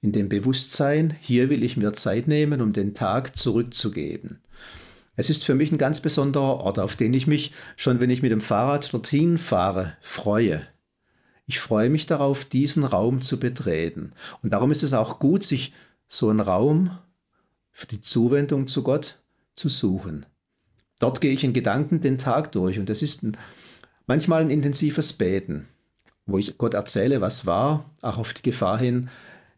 [0.00, 4.40] In dem Bewusstsein, hier will ich mir Zeit nehmen, um den Tag zurückzugeben.
[5.16, 8.22] Es ist für mich ein ganz besonderer Ort, auf den ich mich schon, wenn ich
[8.22, 10.62] mit dem Fahrrad dorthin fahre, freue.
[11.46, 14.12] Ich freue mich darauf, diesen Raum zu betreten.
[14.42, 15.72] Und darum ist es auch gut, sich
[16.06, 16.90] so einen Raum
[17.72, 19.18] für die Zuwendung zu Gott
[19.54, 20.26] zu suchen.
[21.00, 23.36] Dort gehe ich in Gedanken den Tag durch und es ist ein,
[24.06, 25.68] manchmal ein intensives Beten
[26.26, 29.08] wo ich Gott erzähle, was war, auch auf die Gefahr hin,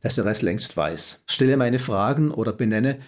[0.03, 1.23] dass er es längst weiß.
[1.27, 2.99] Stelle meine Fragen oder benenne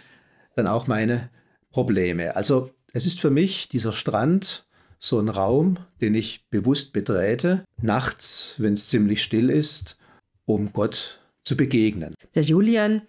[0.56, 1.28] dann auch meine
[1.70, 2.36] Probleme.
[2.36, 4.66] Also es ist für mich dieser Strand
[4.98, 9.96] so ein Raum, den ich bewusst betrete, nachts, wenn es ziemlich still ist,
[10.44, 12.14] um Gott zu begegnen.
[12.34, 13.02] Der Julian,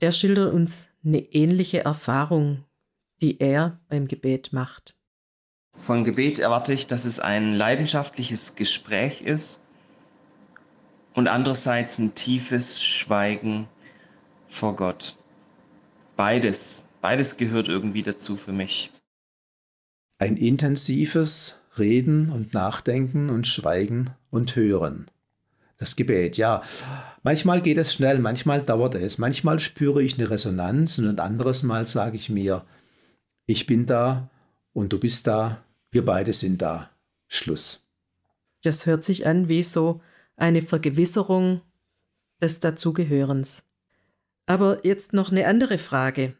[0.00, 2.64] der schildert uns eine ähnliche Erfahrung,
[3.20, 4.96] die er beim Gebet macht.
[5.76, 9.62] Von Gebet erwarte ich, dass es ein leidenschaftliches Gespräch ist,
[11.18, 13.66] und andererseits ein tiefes Schweigen
[14.46, 15.16] vor Gott.
[16.14, 18.90] Beides, beides gehört irgendwie dazu für mich.
[20.18, 25.10] Ein intensives Reden und Nachdenken und Schweigen und Hören.
[25.78, 26.62] Das Gebet, ja.
[27.22, 31.62] Manchmal geht es schnell, manchmal dauert es, manchmal spüre ich eine Resonanz und ein anderes
[31.62, 32.64] Mal sage ich mir,
[33.46, 34.28] ich bin da
[34.72, 36.90] und du bist da, wir beide sind da.
[37.28, 37.86] Schluss.
[38.62, 40.00] Das hört sich an wie so
[40.36, 41.60] eine Vergewisserung
[42.42, 43.64] des Dazugehörens.
[44.46, 46.34] Aber jetzt noch eine andere Frage.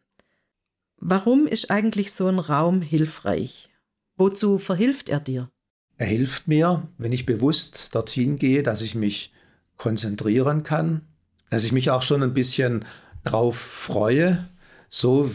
[1.01, 3.71] Warum ist eigentlich so ein Raum hilfreich?
[4.17, 5.49] Wozu verhilft er dir?
[5.97, 9.33] Er hilft mir, wenn ich bewusst dorthin gehe, dass ich mich
[9.77, 11.03] konzentrieren kann,
[11.51, 12.85] dass ich mich auch schon ein bisschen
[13.25, 14.49] drauf freue,
[14.89, 15.31] so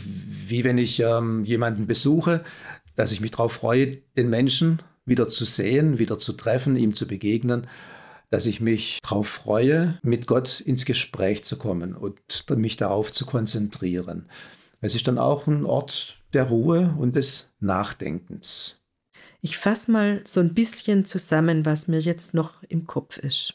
[0.48, 2.44] wie wenn ich ähm, jemanden besuche,
[2.96, 7.08] dass ich mich darauf freue, den Menschen wieder zu sehen, wieder zu treffen, ihm zu
[7.08, 7.68] begegnen,
[8.30, 12.20] dass ich mich darauf freue, mit Gott ins Gespräch zu kommen und
[12.58, 14.28] mich darauf zu konzentrieren.
[14.84, 18.82] Es ist dann auch ein Ort der Ruhe und des Nachdenkens.
[19.40, 23.54] Ich fasse mal so ein bisschen zusammen, was mir jetzt noch im Kopf ist.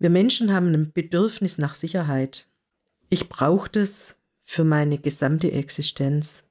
[0.00, 2.48] Wir Menschen haben ein Bedürfnis nach Sicherheit.
[3.08, 6.42] Ich brauche das für meine gesamte Existenz.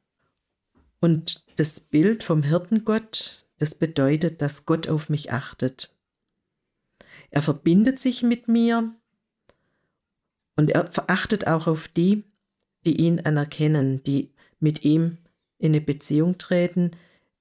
[1.02, 5.94] Und das Bild vom Hirtengott, das bedeutet, dass Gott auf mich achtet.
[7.30, 8.96] Er verbindet sich mit mir
[10.56, 12.24] und er verachtet auch auf die,
[12.86, 15.18] die ihn anerkennen, die mit ihm
[15.58, 16.92] in eine Beziehung treten,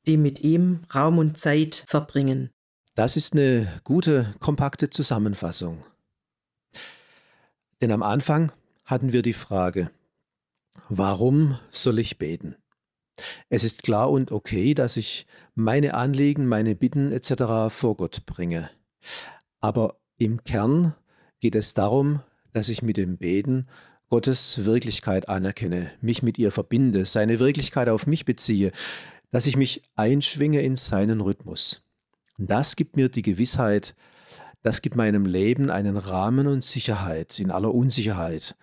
[0.06, 2.50] die mit ihm Raum und Zeit verbringen.
[2.94, 5.84] Das ist eine gute, kompakte Zusammenfassung.
[7.80, 8.52] Denn am Anfang
[8.84, 9.90] hatten wir die Frage,
[10.88, 12.56] warum soll ich beten?
[13.48, 17.72] Es ist klar und okay, dass ich meine Anliegen, meine Bitten etc.
[17.74, 18.70] vor Gott bringe.
[19.60, 20.94] Aber im Kern
[21.40, 22.22] geht es darum,
[22.52, 23.66] dass ich mit dem Beten
[24.10, 28.72] Gottes Wirklichkeit anerkenne, mich mit ihr verbinde, seine Wirklichkeit auf mich beziehe,
[29.30, 31.84] dass ich mich einschwinge in seinen Rhythmus.
[32.36, 33.94] Das gibt mir die Gewissheit,
[34.62, 38.56] das gibt meinem Leben einen Rahmen und Sicherheit in aller Unsicherheit,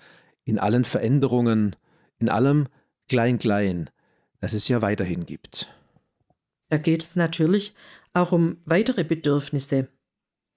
[0.43, 1.77] in allen Veränderungen,
[2.19, 2.67] in allem
[3.07, 3.89] Klein-Klein,
[4.41, 5.69] das es ja weiterhin gibt.
[6.69, 7.73] Da geht es natürlich
[8.11, 9.87] auch um weitere Bedürfnisse.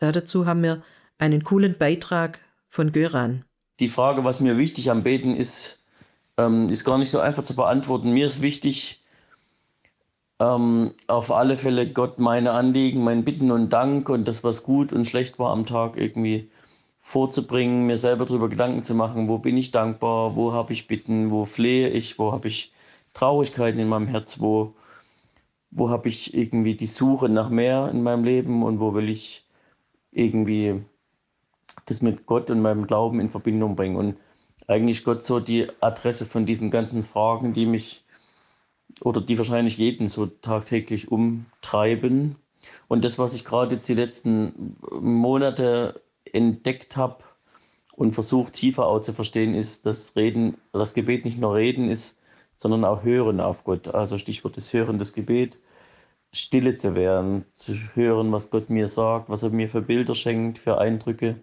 [0.00, 0.82] dazu haben wir
[1.18, 3.44] einen coolen Beitrag von Göran.
[3.80, 5.82] Die Frage, was mir wichtig am Beten ist,
[6.36, 8.12] ähm, ist gar nicht so einfach zu beantworten.
[8.12, 9.00] Mir ist wichtig,
[10.38, 14.92] ähm, auf alle Fälle Gott meine Anliegen, mein Bitten und Dank und das, was gut
[14.92, 16.50] und schlecht war am Tag irgendwie
[17.00, 21.30] vorzubringen, mir selber darüber Gedanken zu machen, wo bin ich dankbar, wo habe ich Bitten,
[21.30, 22.72] wo flehe ich, wo habe ich
[23.14, 24.74] Traurigkeiten in meinem Herz, wo,
[25.70, 29.44] wo habe ich irgendwie die Suche nach mehr in meinem Leben und wo will ich
[30.12, 30.82] irgendwie
[31.86, 33.96] das mit Gott und meinem Glauben in Verbindung bringen.
[33.96, 34.16] Und
[34.66, 38.04] eigentlich Gott so die Adresse von diesen ganzen Fragen, die mich
[39.00, 42.36] oder die wahrscheinlich jeden so tagtäglich umtreiben.
[42.88, 47.24] Und das, was ich gerade jetzt die letzten Monate entdeckt habe
[47.92, 52.20] und versucht tiefer auch zu verstehen, ist, dass Reden, das Gebet nicht nur Reden ist,
[52.56, 53.88] sondern auch Hören auf Gott.
[53.88, 55.58] Also Stichwort des Hören des Gebet,
[56.32, 60.58] stille zu werden, zu hören, was Gott mir sagt, was er mir für Bilder schenkt,
[60.58, 61.40] für Eindrücke,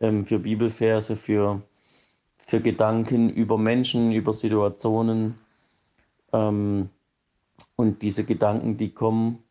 [0.00, 1.62] ähm, für Bibelverse, für,
[2.46, 5.38] für Gedanken über Menschen, über Situationen.
[6.32, 6.90] Ähm,
[7.76, 9.42] und diese Gedanken, die kommen,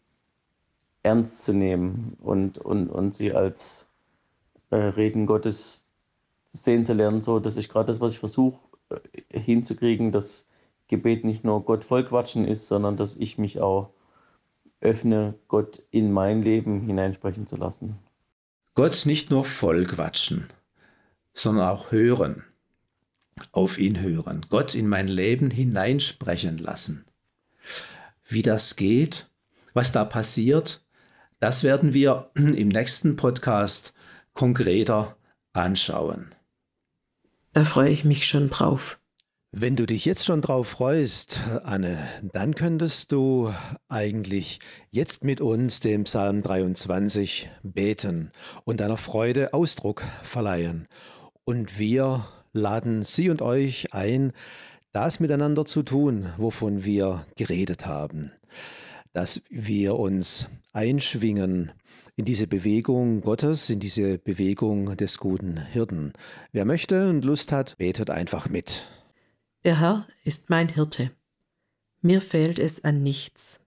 [1.03, 3.87] ernst zu nehmen und, und, und sie als
[4.69, 5.87] äh, Reden Gottes
[6.51, 8.59] sehen zu lernen, so dass ich gerade das, was ich versuche
[8.89, 10.45] äh, hinzukriegen, dass
[10.87, 13.91] Gebet nicht nur Gott vollquatschen ist, sondern dass ich mich auch
[14.81, 17.97] öffne, Gott in mein Leben hineinsprechen zu lassen.
[18.79, 20.47] Gott nicht nur vollquatschen,
[21.33, 22.45] sondern auch hören,
[23.51, 27.03] auf ihn hören, Gott in mein Leben hineinsprechen lassen.
[28.25, 29.29] Wie das geht,
[29.73, 30.81] was da passiert,
[31.41, 33.93] das werden wir im nächsten Podcast
[34.33, 35.17] konkreter
[35.51, 36.33] anschauen.
[37.51, 38.97] Da freue ich mich schon drauf.
[39.51, 43.51] Wenn du dich jetzt schon drauf freust, Anne, dann könntest du
[43.87, 44.59] eigentlich
[44.91, 48.29] jetzt mit uns dem Psalm 23 beten
[48.63, 50.87] und deiner Freude Ausdruck verleihen.
[51.45, 54.33] Und wir laden Sie und euch ein,
[54.91, 58.31] das miteinander zu tun, wovon wir geredet haben.
[59.13, 61.71] Dass wir uns einschwingen
[62.15, 66.13] in diese Bewegung Gottes, in diese Bewegung des guten Hirten.
[66.51, 68.85] Wer möchte und Lust hat, betet einfach mit.
[69.65, 71.11] Der Herr ist mein Hirte.
[72.01, 73.59] Mir fehlt es an nichts.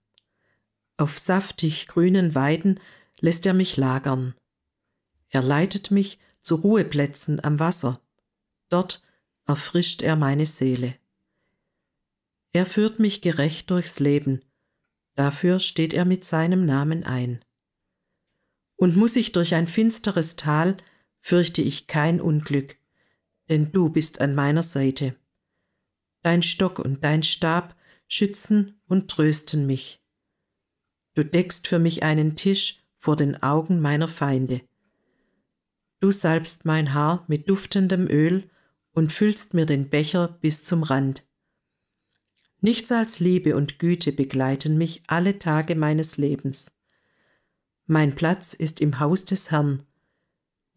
[0.97, 2.79] Auf saftig grünen Weiden
[3.19, 4.33] lässt er mich lagern.
[5.29, 8.01] Er leitet mich zu Ruheplätzen am Wasser.
[8.69, 9.03] Dort
[9.45, 10.95] erfrischt er meine Seele.
[12.53, 14.41] Er führt mich gerecht durchs Leben.
[15.15, 17.45] Dafür steht er mit seinem Namen ein.
[18.75, 20.77] Und muss ich durch ein finsteres Tal,
[21.19, 22.77] fürchte ich kein Unglück,
[23.49, 25.15] denn du bist an meiner Seite.
[26.23, 27.75] Dein Stock und dein Stab
[28.07, 30.01] schützen und trösten mich.
[31.13, 34.61] Du deckst für mich einen Tisch vor den Augen meiner Feinde.
[35.99, 38.49] Du salbst mein Haar mit duftendem Öl
[38.93, 41.25] und füllst mir den Becher bis zum Rand.
[42.61, 46.71] Nichts als Liebe und Güte begleiten mich alle Tage meines Lebens.
[47.85, 49.83] Mein Platz ist im Haus des Herrn.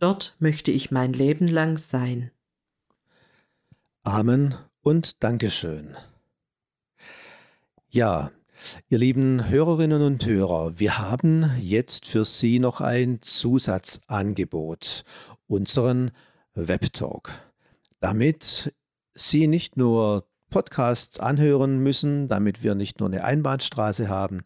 [0.01, 2.33] Dort möchte ich mein Leben lang sein.
[4.03, 5.97] Amen und Dankeschön.
[7.89, 8.31] Ja,
[8.89, 15.03] ihr lieben Hörerinnen und Hörer, wir haben jetzt für Sie noch ein Zusatzangebot,
[15.49, 16.13] unseren
[16.55, 17.33] Webtalk.
[17.99, 18.73] Damit
[19.13, 24.43] Sie nicht nur Podcasts anhören müssen, damit wir nicht nur eine Einbahnstraße haben,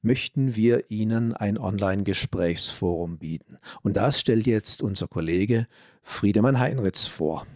[0.00, 3.58] möchten wir Ihnen ein Online-Gesprächsforum bieten.
[3.82, 5.66] Und das stellt jetzt unser Kollege
[6.00, 7.46] Friedemann Heinritz vor.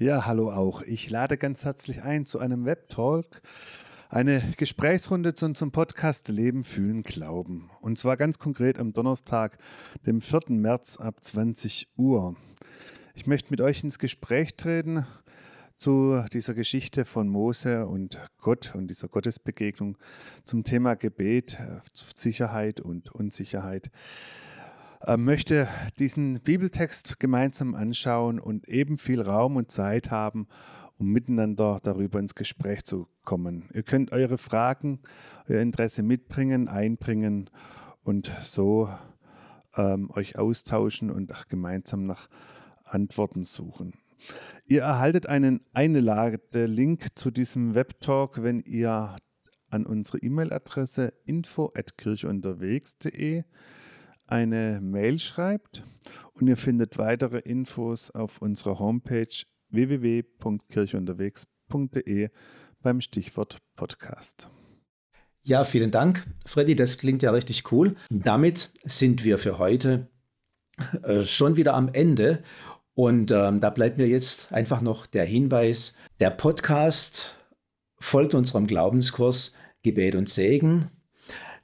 [0.00, 0.82] Ja, hallo auch.
[0.82, 3.42] Ich lade ganz herzlich ein zu einem Webtalk,
[4.08, 7.68] eine Gesprächsrunde zu unserem Podcast Leben, Fühlen, Glauben.
[7.80, 9.58] Und zwar ganz konkret am Donnerstag,
[10.06, 10.50] dem 4.
[10.50, 12.36] März ab 20 Uhr.
[13.14, 15.04] Ich möchte mit euch ins Gespräch treten
[15.76, 19.98] zu dieser Geschichte von Mose und Gott und dieser Gottesbegegnung
[20.44, 23.90] zum Thema Gebet, äh, Sicherheit und Unsicherheit.
[25.06, 30.48] Äh, möchte diesen Bibeltext gemeinsam anschauen und eben viel Raum und Zeit haben,
[30.98, 33.68] um miteinander darüber ins Gespräch zu kommen.
[33.72, 34.98] Ihr könnt eure Fragen,
[35.48, 37.48] euer Interesse mitbringen, einbringen
[38.02, 38.92] und so
[39.76, 42.28] ähm, euch austauschen und gemeinsam nach
[42.84, 43.94] Antworten suchen.
[44.66, 49.14] Ihr erhaltet einen Einlade-Link zu diesem Webtalk, wenn ihr
[49.70, 53.44] an unsere E-Mail-Adresse info@kircheunterwegs.de
[54.28, 55.82] eine Mail schreibt
[56.34, 59.26] und ihr findet weitere Infos auf unserer Homepage
[59.70, 62.30] www.kircheunterwegs.de
[62.80, 64.48] beim Stichwort Podcast.
[65.42, 66.76] Ja, vielen Dank, Freddy.
[66.76, 67.96] Das klingt ja richtig cool.
[68.10, 70.08] Damit sind wir für heute
[71.02, 72.42] äh, schon wieder am Ende
[72.94, 77.36] und ähm, da bleibt mir jetzt einfach noch der Hinweis, der Podcast
[78.00, 80.90] folgt unserem Glaubenskurs Gebet und Segen.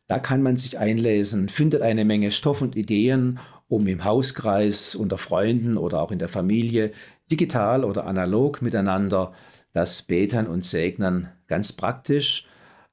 [0.07, 3.39] Da kann man sich einlesen, findet eine Menge Stoff und Ideen,
[3.69, 6.93] um im Hauskreis, unter Freunden oder auch in der Familie,
[7.31, 9.33] digital oder analog miteinander
[9.73, 12.47] das Beten und Segnen ganz praktisch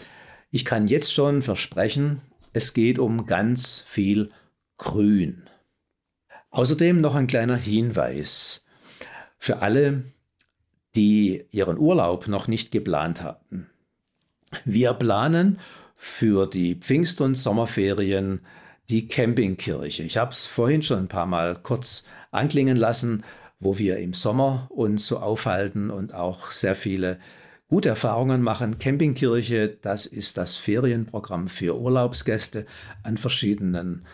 [0.50, 4.32] Ich kann jetzt schon versprechen, es geht um ganz viel
[4.76, 5.48] Grün.
[6.50, 8.64] Außerdem noch ein kleiner Hinweis
[9.38, 10.04] für alle,
[10.94, 13.68] die ihren Urlaub noch nicht geplant hatten.
[14.64, 15.58] Wir planen
[15.96, 18.40] für die Pfingst- und Sommerferien
[18.88, 20.02] die Campingkirche.
[20.02, 23.24] Ich habe es vorhin schon ein paar Mal kurz anklingen lassen,
[23.58, 27.18] wo wir im Sommer uns so aufhalten und auch sehr viele
[27.68, 28.78] gute Erfahrungen machen.
[28.78, 32.66] Campingkirche, das ist das Ferienprogramm für Urlaubsgäste
[33.02, 34.06] an verschiedenen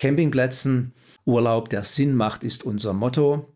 [0.00, 0.94] Campingplätzen.
[1.24, 3.54] Urlaub, der Sinn macht, ist unser Motto.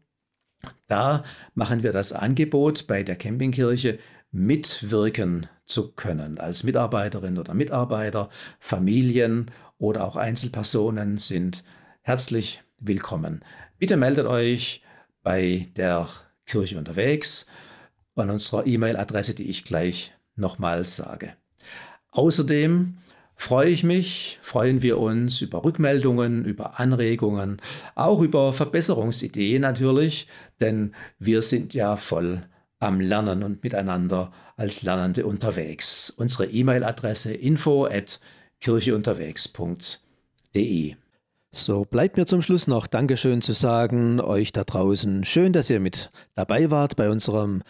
[0.86, 3.98] Da machen wir das Angebot bei der Campingkirche
[4.30, 6.38] mitwirken zu können.
[6.38, 8.28] Als Mitarbeiterin oder Mitarbeiter,
[8.60, 11.64] Familien oder auch Einzelpersonen sind
[12.02, 13.42] herzlich willkommen.
[13.78, 14.82] Bitte meldet euch
[15.22, 16.08] bei der
[16.44, 17.46] Kirche unterwegs
[18.14, 21.34] an unserer E-Mail-Adresse, die ich gleich nochmals sage.
[22.10, 22.98] Außerdem
[23.36, 27.62] freue ich mich, freuen wir uns über Rückmeldungen, über Anregungen,
[27.94, 30.26] auch über Verbesserungsideen natürlich,
[30.60, 32.42] denn wir sind ja voll
[32.78, 36.12] am Lernen und miteinander als Lernende unterwegs.
[36.16, 38.20] Unsere E-Mail-Adresse info at
[38.60, 40.94] kircheunterwegs.de.
[41.56, 45.24] So, bleibt mir zum Schluss noch Dankeschön zu sagen, euch da draußen.
[45.24, 47.62] Schön, dass ihr mit dabei wart bei unserem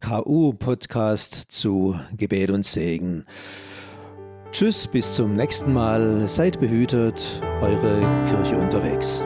[0.00, 3.24] KU-Podcast zu Gebet und Segen.
[4.50, 6.26] Tschüss, bis zum nächsten Mal.
[6.26, 9.24] Seid behütet, eure Kirche unterwegs.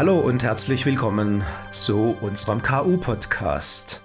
[0.00, 4.00] Hallo und herzlich willkommen zu unserem KU-Podcast.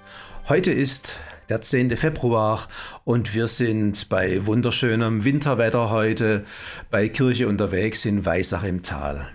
[0.49, 1.15] Heute ist
[1.47, 1.95] der 10.
[1.95, 2.67] Februar
[3.05, 6.43] und wir sind bei wunderschönem Winterwetter heute
[6.91, 9.29] bei Kirche unterwegs in Weisach im Tal.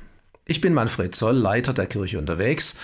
[0.45, 2.77] Ich bin Manfred Zoll, Leiter der Kirche unterwegs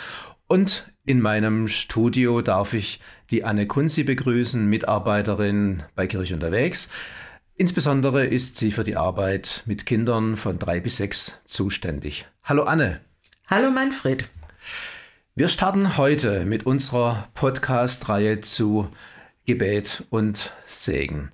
[0.46, 2.98] und in meinem Studio darf ich
[3.30, 6.88] die Anne Kunzi begrüßen, Mitarbeiterin bei Kirche unterwegs.
[7.56, 12.26] Insbesondere ist sie für die Arbeit mit Kindern von drei bis sechs zuständig.
[12.42, 13.05] Hallo Anne.
[13.48, 14.28] Hallo Manfred.
[15.36, 18.88] Wir starten heute mit unserer Podcast-Reihe zu
[19.44, 21.30] Gebet und Segen.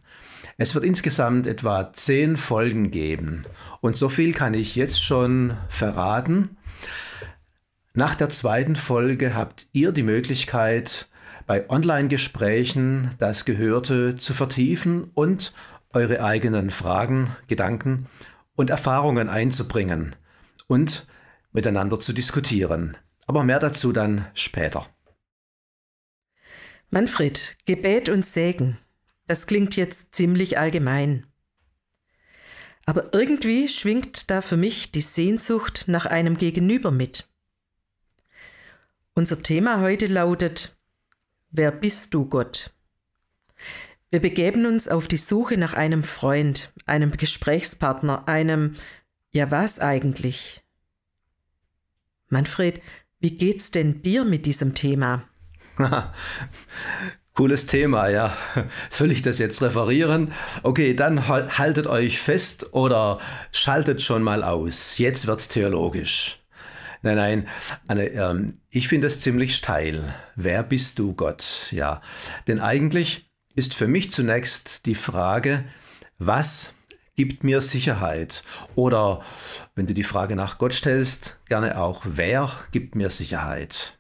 [0.59, 3.47] Es wird insgesamt etwa zehn Folgen geben
[3.81, 6.59] und so viel kann ich jetzt schon verraten.
[7.95, 11.09] Nach der zweiten Folge habt ihr die Möglichkeit,
[11.47, 15.55] bei Online-Gesprächen das Gehörte zu vertiefen und
[15.95, 18.07] eure eigenen Fragen, Gedanken
[18.55, 20.15] und Erfahrungen einzubringen
[20.67, 21.07] und
[21.53, 22.97] miteinander zu diskutieren.
[23.27, 24.87] Aber mehr dazu dann später.
[26.91, 28.79] Manfred, Gebet und Segen,
[29.27, 31.27] das klingt jetzt ziemlich allgemein.
[32.85, 37.29] Aber irgendwie schwingt da für mich die Sehnsucht nach einem Gegenüber mit.
[39.15, 40.77] Unser Thema heute lautet
[41.51, 42.75] Wer bist du, Gott?
[44.11, 48.75] Wir begeben uns auf die Suche nach einem Freund, einem Gesprächspartner, einem
[49.31, 50.62] Ja was eigentlich?
[52.33, 52.81] Manfred,
[53.21, 55.29] wie geht's denn dir mit diesem Thema?
[57.35, 58.37] Cooles Thema, ja.
[58.91, 60.33] Soll ich das jetzt referieren?
[60.63, 63.21] Okay, dann haltet euch fest oder
[63.53, 64.99] schaltet schon mal aus.
[64.99, 66.41] Jetzt wird's theologisch.
[67.03, 67.49] Nein, nein,
[67.89, 70.15] Anne, ähm, ich finde es ziemlich steil.
[70.37, 71.67] Wer bist du, Gott?
[71.71, 72.01] Ja,
[72.49, 75.65] denn eigentlich ist für mich zunächst die Frage,
[76.19, 76.75] was
[77.17, 78.43] gibt mir Sicherheit?
[78.75, 79.23] Oder
[79.75, 83.99] wenn du die Frage nach Gott stellst, gerne auch, wer gibt mir Sicherheit?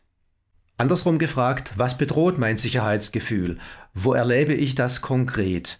[0.76, 3.58] Andersrum gefragt, was bedroht mein Sicherheitsgefühl?
[3.94, 5.78] Wo erlebe ich das konkret?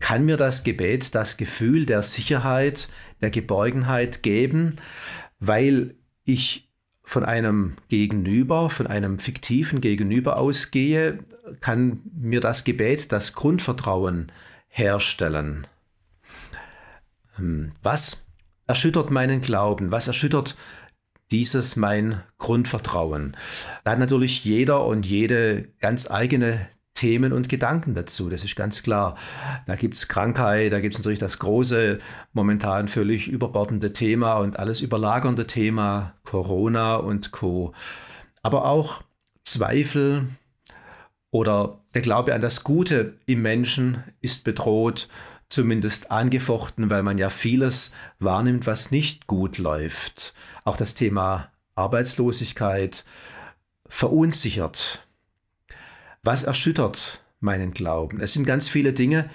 [0.00, 2.88] Kann mir das Gebet das Gefühl der Sicherheit,
[3.20, 4.76] der Geborgenheit geben,
[5.40, 6.70] weil ich
[7.02, 11.20] von einem Gegenüber, von einem fiktiven Gegenüber ausgehe,
[11.60, 14.32] kann mir das Gebet das Grundvertrauen
[14.68, 15.66] herstellen.
[17.38, 18.23] Ähm, was
[18.66, 19.92] erschüttert meinen Glauben?
[19.92, 20.56] Was erschüttert
[21.30, 23.36] dieses mein Grundvertrauen?
[23.84, 28.84] Da hat natürlich jeder und jede ganz eigene Themen und Gedanken dazu, das ist ganz
[28.84, 29.16] klar.
[29.66, 31.98] Da gibt es Krankheit, da gibt es natürlich das große,
[32.32, 37.74] momentan völlig überbordende Thema und alles überlagernde Thema Corona und Co.
[38.42, 39.02] Aber auch
[39.42, 40.28] Zweifel
[41.32, 45.08] oder der Glaube an das Gute im Menschen ist bedroht
[45.54, 50.34] zumindest angefochten, weil man ja vieles wahrnimmt, was nicht gut läuft.
[50.64, 53.04] Auch das Thema Arbeitslosigkeit
[53.86, 55.06] verunsichert.
[56.22, 58.20] Was erschüttert meinen Glauben?
[58.20, 59.30] Es sind ganz viele Dinge,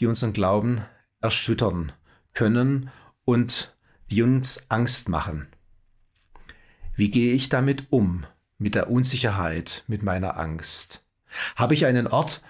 [0.00, 0.82] die unseren Glauben
[1.20, 1.92] erschüttern
[2.32, 2.90] können
[3.24, 3.74] und
[4.10, 5.48] die uns Angst machen.
[6.94, 8.24] Wie gehe ich damit um,
[8.58, 11.04] mit der Unsicherheit, mit meiner Angst?
[11.56, 12.42] Habe ich einen Ort,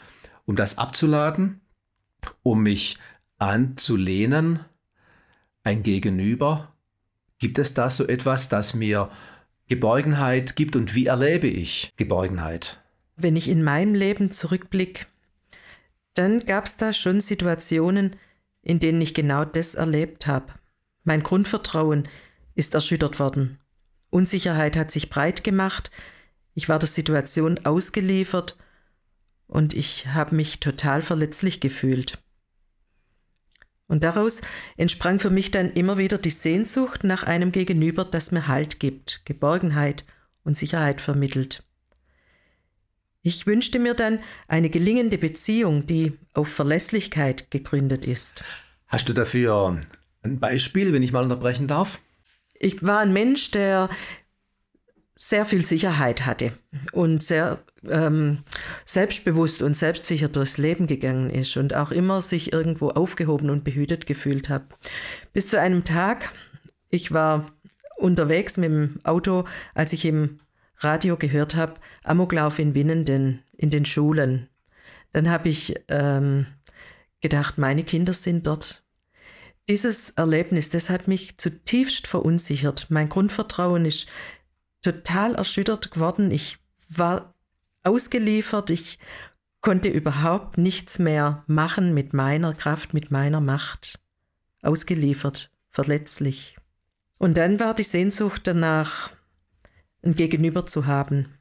[0.44, 1.60] um das abzuladen?
[2.42, 2.98] Um mich
[3.38, 4.60] anzulehnen,
[5.62, 6.72] ein Gegenüber?
[7.38, 9.10] Gibt es da so etwas, das mir
[9.68, 12.80] Geborgenheit gibt und wie erlebe ich Geborgenheit?
[13.16, 15.06] Wenn ich in meinem Leben zurückblicke,
[16.14, 18.16] dann gab es da schon Situationen,
[18.62, 20.54] in denen ich genau das erlebt habe.
[21.04, 22.08] Mein Grundvertrauen
[22.54, 23.58] ist erschüttert worden.
[24.10, 25.90] Unsicherheit hat sich breit gemacht,
[26.54, 28.56] ich war der Situation ausgeliefert
[29.46, 32.18] und ich habe mich total verletzlich gefühlt.
[33.88, 34.40] Und daraus
[34.76, 39.22] entsprang für mich dann immer wieder die Sehnsucht nach einem Gegenüber, das mir Halt gibt,
[39.24, 40.04] Geborgenheit
[40.42, 41.62] und Sicherheit vermittelt.
[43.22, 48.44] Ich wünschte mir dann eine gelingende Beziehung, die auf Verlässlichkeit gegründet ist.
[48.86, 49.80] Hast du dafür
[50.22, 52.00] ein Beispiel, wenn ich mal unterbrechen darf?
[52.54, 53.88] Ich war ein Mensch, der
[55.16, 56.52] sehr viel Sicherheit hatte
[56.92, 58.44] und sehr ähm,
[58.84, 64.06] selbstbewusst und selbstsicher durchs Leben gegangen ist und auch immer sich irgendwo aufgehoben und behütet
[64.06, 64.66] gefühlt habe.
[65.32, 66.32] Bis zu einem Tag,
[66.88, 67.46] ich war
[67.96, 70.40] unterwegs mit dem Auto, als ich im
[70.78, 71.74] Radio gehört habe,
[72.04, 74.48] Amoklauf in Winnenden in den Schulen.
[75.12, 76.46] Dann habe ich ähm,
[77.20, 78.82] gedacht, meine Kinder sind dort.
[79.68, 82.86] Dieses Erlebnis, das hat mich zutiefst verunsichert.
[82.90, 84.08] Mein Grundvertrauen ist
[84.82, 86.30] total erschüttert geworden.
[86.30, 86.58] Ich
[86.88, 87.34] war
[87.86, 88.98] ausgeliefert, ich
[89.60, 94.00] konnte überhaupt nichts mehr machen mit meiner Kraft, mit meiner Macht.
[94.62, 96.56] Ausgeliefert, verletzlich.
[97.18, 99.10] Und dann war die Sehnsucht danach,
[100.02, 101.38] ein Gegenüber zu haben.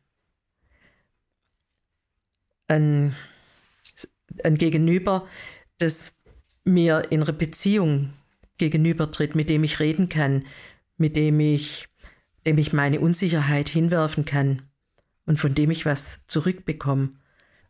[2.67, 3.15] Ein,
[4.43, 5.27] ein Gegenüber,
[5.77, 6.13] das
[6.63, 8.13] mir in einer Beziehung
[8.57, 10.45] gegenübertritt, mit dem ich reden kann,
[10.97, 11.89] mit dem ich,
[12.45, 14.63] dem ich meine Unsicherheit hinwerfen kann
[15.25, 17.09] und von dem ich was zurückbekomme.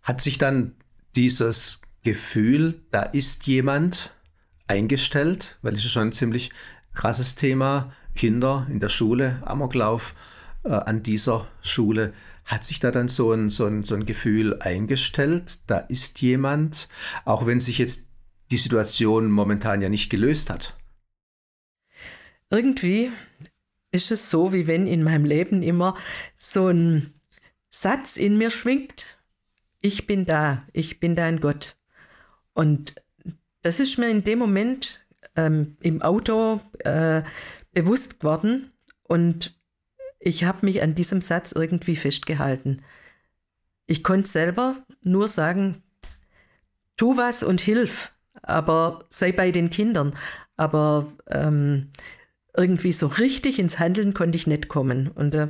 [0.01, 0.75] Hat sich dann
[1.15, 4.11] dieses Gefühl, da ist jemand
[4.67, 6.51] eingestellt, weil es ist schon ein ziemlich
[6.93, 10.15] krasses Thema, Kinder in der Schule, Amoklauf
[10.63, 12.13] äh, an dieser Schule.
[12.45, 16.87] Hat sich da dann so ein, so, ein, so ein Gefühl eingestellt, da ist jemand,
[17.25, 18.07] auch wenn sich jetzt
[18.51, 20.77] die Situation momentan ja nicht gelöst hat?
[22.51, 23.11] Irgendwie
[23.91, 25.97] ist es so, wie wenn in meinem Leben immer
[26.37, 27.14] so ein
[27.75, 29.17] Satz in mir schwingt,
[29.81, 31.75] ich bin da, ich bin dein Gott.
[32.53, 32.95] Und
[33.63, 35.05] das ist mir in dem Moment
[35.35, 37.23] ähm, im Auto äh,
[37.73, 38.71] bewusst geworden
[39.03, 39.59] und
[40.19, 42.81] ich habe mich an diesem Satz irgendwie festgehalten.
[43.87, 45.83] Ich konnte selber nur sagen,
[46.95, 50.15] tu was und hilf, aber sei bei den Kindern.
[50.55, 51.91] Aber ähm,
[52.55, 55.09] irgendwie so richtig ins Handeln konnte ich nicht kommen.
[55.09, 55.49] Und äh,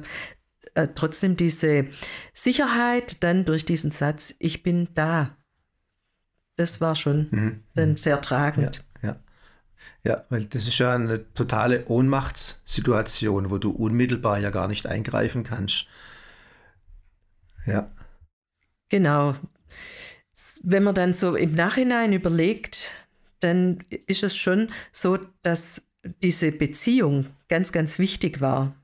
[0.75, 1.87] äh, trotzdem diese
[2.33, 5.35] Sicherheit dann durch diesen Satz, ich bin da,
[6.57, 7.63] das war schon mhm.
[7.73, 7.97] dann mhm.
[7.97, 8.85] sehr tragend.
[9.01, 9.19] Ja, ja.
[10.03, 15.43] ja, weil das ist ja eine totale Ohnmachtssituation, wo du unmittelbar ja gar nicht eingreifen
[15.43, 15.87] kannst.
[17.65, 17.91] Ja.
[18.89, 19.35] Genau.
[20.61, 22.91] Wenn man dann so im Nachhinein überlegt,
[23.39, 25.81] dann ist es schon so, dass
[26.21, 28.75] diese Beziehung ganz, ganz wichtig war.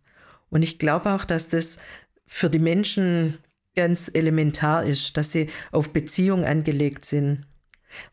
[0.52, 1.80] Und ich glaube auch, dass das
[2.28, 3.40] für die Menschen
[3.76, 7.48] ganz elementar ist, dass sie auf Beziehung angelegt sind.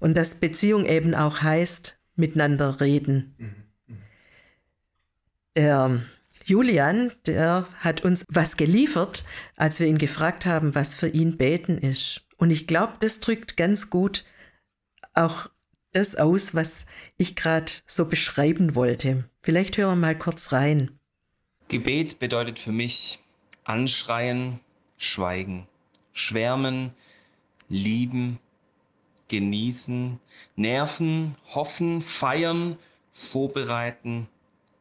[0.00, 3.34] Und dass Beziehung eben auch heißt, miteinander reden.
[3.38, 3.54] Mhm.
[5.56, 6.00] Der
[6.44, 9.24] Julian, der hat uns was geliefert,
[9.56, 12.26] als wir ihn gefragt haben, was für ihn beten ist.
[12.36, 14.24] Und ich glaube, das drückt ganz gut
[15.14, 15.50] auch
[15.92, 16.86] das aus, was
[17.16, 19.28] ich gerade so beschreiben wollte.
[19.42, 20.97] Vielleicht hören wir mal kurz rein.
[21.68, 23.20] Gebet bedeutet für mich
[23.64, 24.60] anschreien,
[24.96, 25.68] schweigen,
[26.12, 26.94] schwärmen,
[27.68, 28.38] lieben,
[29.28, 30.18] genießen,
[30.56, 32.78] nerven, hoffen, feiern,
[33.12, 34.28] vorbereiten,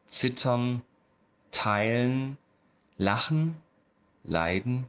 [0.06, 0.82] zittern,
[1.50, 2.38] teilen,
[2.96, 3.56] lachen,
[4.24, 4.86] leiden,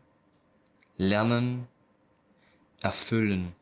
[0.97, 1.67] lernen,
[2.81, 3.53] erfüllen.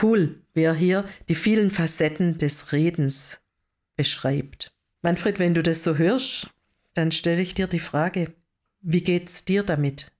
[0.00, 3.42] Cool, wer hier die vielen Facetten des Redens
[3.96, 4.72] beschreibt.
[5.02, 6.48] Manfred, wenn du das so hörst,
[6.94, 8.34] dann stelle ich dir die Frage,
[8.80, 10.12] wie geht's dir damit?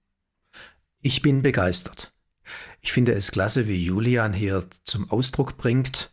[1.01, 2.13] Ich bin begeistert.
[2.81, 6.11] Ich finde es klasse, wie Julian hier zum Ausdruck bringt,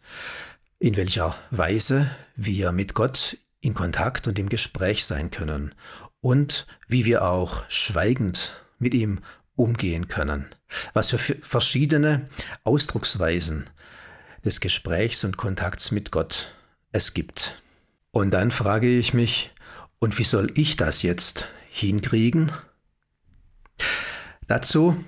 [0.79, 5.75] in welcher Weise wir mit Gott in Kontakt und im Gespräch sein können
[6.21, 9.21] und wie wir auch schweigend mit ihm
[9.57, 10.47] umgehen können.
[10.93, 12.29] Was für verschiedene
[12.65, 13.69] Ausdrucksweisen
[14.45, 16.55] des Gesprächs und Kontakts mit Gott
[16.93, 17.61] es gibt.
[18.11, 19.51] Und dann frage ich mich,
[19.99, 22.53] und wie soll ich das jetzt hinkriegen?
[24.47, 25.05] Dazu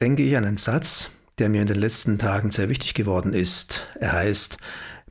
[0.00, 3.86] denke ich an einen Satz, der mir in den letzten Tagen sehr wichtig geworden ist.
[3.98, 4.58] Er heißt,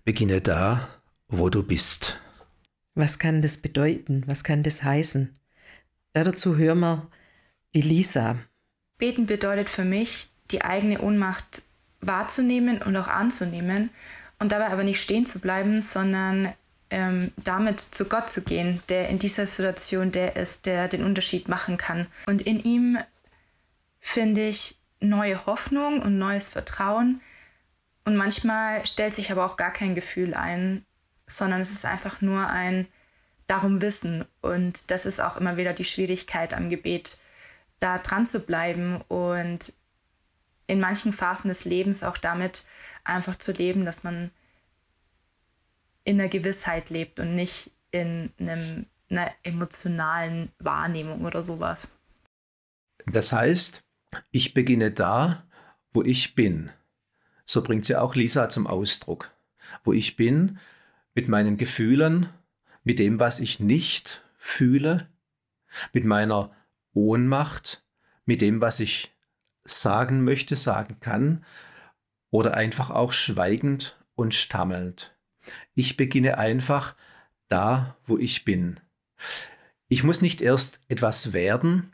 [0.06, 0.88] beginne da,
[1.28, 2.20] wo du bist.
[2.96, 4.24] Was kann das bedeuten?
[4.28, 5.34] Was kann das heißen?
[6.14, 7.08] dazu hören wir
[7.74, 8.38] die Lisa.
[8.98, 11.64] Beten bedeutet für mich, die eigene Ohnmacht
[12.02, 13.90] wahrzunehmen und auch anzunehmen
[14.40, 16.54] und dabei aber nicht stehen zu bleiben, sondern
[16.92, 21.48] ähm, damit zu Gott zu gehen, der in dieser Situation der ist, der den Unterschied
[21.48, 22.06] machen kann.
[22.28, 23.00] Und in ihm
[24.00, 27.22] finde ich neue Hoffnung und neues Vertrauen.
[28.04, 30.86] Und manchmal stellt sich aber auch gar kein Gefühl ein,
[31.26, 32.88] sondern es ist einfach nur ein
[33.48, 34.26] darum Wissen.
[34.42, 37.22] Und das ist auch immer wieder die Schwierigkeit am Gebet,
[37.80, 39.74] da dran zu bleiben und
[40.68, 42.66] in manchen Phasen des Lebens auch damit
[43.04, 44.32] einfach zu leben, dass man
[46.04, 51.90] in der Gewissheit lebt und nicht in einem, einer emotionalen Wahrnehmung oder sowas.
[53.06, 53.84] Das heißt,
[54.32, 55.44] ich beginne da,
[55.94, 56.72] wo ich bin.
[57.46, 59.32] So bringt sie auch Lisa zum Ausdruck.
[59.84, 60.60] Wo ich bin,
[61.14, 62.30] mit meinen Gefühlen,
[62.84, 65.08] mit dem, was ich nicht fühle,
[65.94, 66.52] mit meiner
[66.94, 67.84] Ohnmacht,
[68.26, 69.14] mit dem, was ich
[69.64, 71.46] sagen möchte, sagen kann,
[72.30, 75.11] oder einfach auch schweigend und stammelnd.
[75.76, 76.96] Ich beginne einfach
[77.48, 78.80] da, wo ich bin.
[79.88, 81.92] Ich muss nicht erst etwas werden,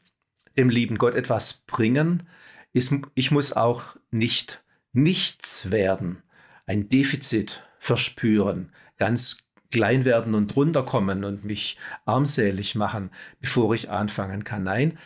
[0.57, 2.28] dem lieben Gott etwas bringen.
[2.73, 4.63] Ich muss auch nicht
[4.93, 6.23] nichts werden,
[6.65, 14.43] ein Defizit verspüren, ganz klein werden und runterkommen und mich armselig machen, bevor ich anfangen
[14.43, 14.63] kann.
[14.63, 14.97] Nein,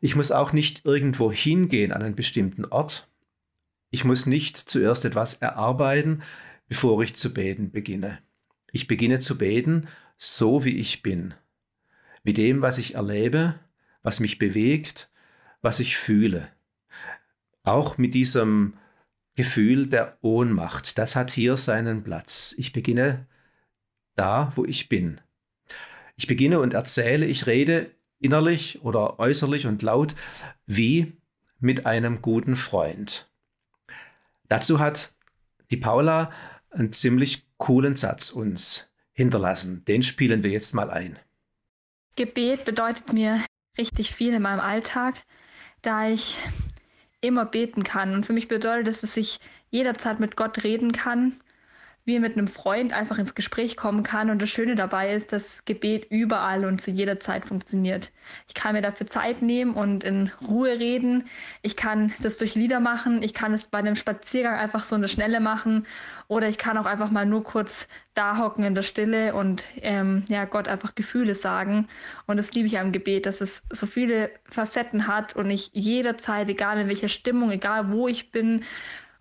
[0.00, 3.08] ich muss auch nicht irgendwo hingehen an einen bestimmten Ort.
[3.90, 6.22] Ich muss nicht zuerst etwas erarbeiten,
[6.68, 8.18] bevor ich zu beten beginne.
[8.72, 11.34] Ich beginne zu beten, so wie ich bin,
[12.22, 13.58] mit dem, was ich erlebe,
[14.02, 15.10] was mich bewegt,
[15.62, 16.48] was ich fühle.
[17.62, 18.74] Auch mit diesem
[19.34, 22.54] Gefühl der Ohnmacht, das hat hier seinen Platz.
[22.58, 23.26] Ich beginne
[24.14, 25.20] da, wo ich bin.
[26.16, 27.90] Ich beginne und erzähle, ich rede
[28.20, 30.14] innerlich oder äußerlich und laut
[30.66, 31.16] wie
[31.58, 33.28] mit einem guten Freund.
[34.48, 35.12] Dazu hat
[35.70, 36.30] die Paula
[36.74, 39.84] einen ziemlich coolen Satz uns hinterlassen.
[39.86, 41.18] Den spielen wir jetzt mal ein.
[42.16, 43.44] Gebet bedeutet mir
[43.78, 45.14] richtig viel in meinem Alltag,
[45.82, 46.38] da ich
[47.20, 48.14] immer beten kann.
[48.14, 51.40] Und für mich bedeutet es, dass ich jederzeit mit Gott reden kann
[52.06, 54.28] wie mit einem Freund einfach ins Gespräch kommen kann.
[54.28, 58.12] Und das Schöne dabei ist, dass Gebet überall und zu jeder Zeit funktioniert.
[58.46, 61.28] Ich kann mir dafür Zeit nehmen und in Ruhe reden.
[61.62, 63.22] Ich kann das durch Lieder machen.
[63.22, 65.86] Ich kann es bei einem Spaziergang einfach so eine Schnelle machen.
[66.28, 70.24] Oder ich kann auch einfach mal nur kurz da hocken in der Stille und ähm,
[70.28, 71.88] ja, Gott einfach Gefühle sagen.
[72.26, 76.48] Und das liebe ich am Gebet, dass es so viele Facetten hat und ich jederzeit,
[76.48, 78.64] egal in welcher Stimmung, egal wo ich bin,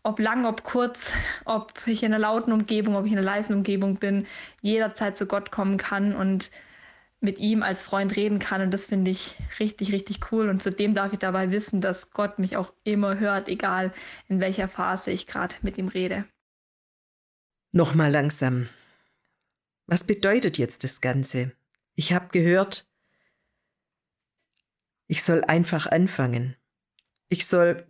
[0.03, 1.13] ob lang, ob kurz,
[1.45, 4.27] ob ich in einer lauten Umgebung, ob ich in einer leisen Umgebung bin,
[4.61, 6.51] jederzeit zu Gott kommen kann und
[7.21, 8.61] mit ihm als Freund reden kann.
[8.61, 10.49] Und das finde ich richtig, richtig cool.
[10.49, 13.93] Und zudem darf ich dabei wissen, dass Gott mich auch immer hört, egal
[14.27, 16.25] in welcher Phase ich gerade mit ihm rede.
[17.71, 18.67] Nochmal langsam.
[19.87, 21.53] Was bedeutet jetzt das Ganze?
[21.95, 22.89] Ich habe gehört,
[25.07, 26.57] ich soll einfach anfangen.
[27.29, 27.87] Ich soll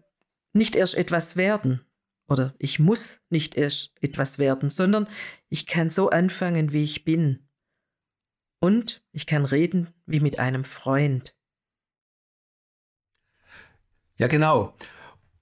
[0.53, 1.83] nicht erst etwas werden
[2.27, 5.07] oder ich muss nicht erst etwas werden, sondern
[5.49, 7.47] ich kann so anfangen, wie ich bin.
[8.59, 11.35] Und ich kann reden wie mit einem Freund.
[14.17, 14.73] Ja, genau.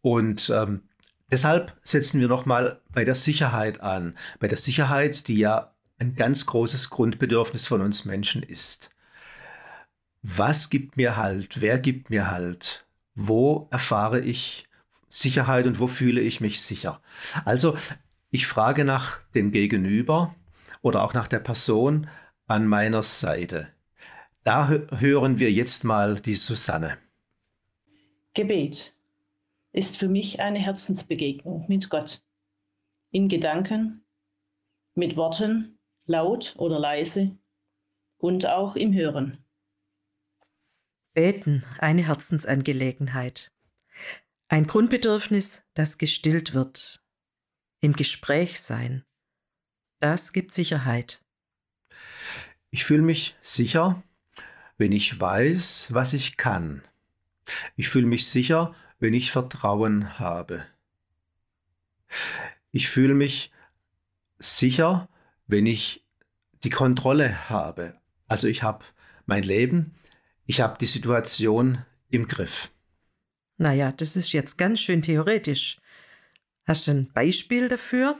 [0.01, 0.89] Und ähm,
[1.29, 4.17] deshalb setzen wir nochmal bei der Sicherheit an.
[4.39, 8.89] Bei der Sicherheit, die ja ein ganz großes Grundbedürfnis von uns Menschen ist.
[10.23, 11.61] Was gibt mir Halt?
[11.61, 12.87] Wer gibt mir Halt?
[13.13, 14.67] Wo erfahre ich
[15.11, 17.01] Sicherheit und wo fühle ich mich sicher.
[17.45, 17.75] Also
[18.29, 20.33] ich frage nach dem Gegenüber
[20.81, 22.07] oder auch nach der Person
[22.47, 23.67] an meiner Seite.
[24.43, 26.97] Da hören wir jetzt mal die Susanne.
[28.33, 28.95] Gebet
[29.73, 32.21] ist für mich eine Herzensbegegnung mit Gott.
[33.11, 34.03] In Gedanken,
[34.95, 37.37] mit Worten, laut oder leise
[38.17, 39.37] und auch im Hören.
[41.13, 43.51] Beten, eine Herzensangelegenheit.
[44.51, 47.01] Ein Grundbedürfnis, das gestillt wird.
[47.79, 49.05] Im Gespräch sein.
[50.01, 51.23] Das gibt Sicherheit.
[52.69, 54.03] Ich fühle mich sicher,
[54.77, 56.83] wenn ich weiß, was ich kann.
[57.77, 60.65] Ich fühle mich sicher, wenn ich Vertrauen habe.
[62.73, 63.53] Ich fühle mich
[64.37, 65.07] sicher,
[65.47, 66.05] wenn ich
[66.65, 67.97] die Kontrolle habe.
[68.27, 68.83] Also ich habe
[69.25, 69.95] mein Leben,
[70.45, 72.69] ich habe die Situation im Griff.
[73.61, 75.77] Naja, das ist jetzt ganz schön theoretisch.
[76.65, 78.17] Hast du ein Beispiel dafür?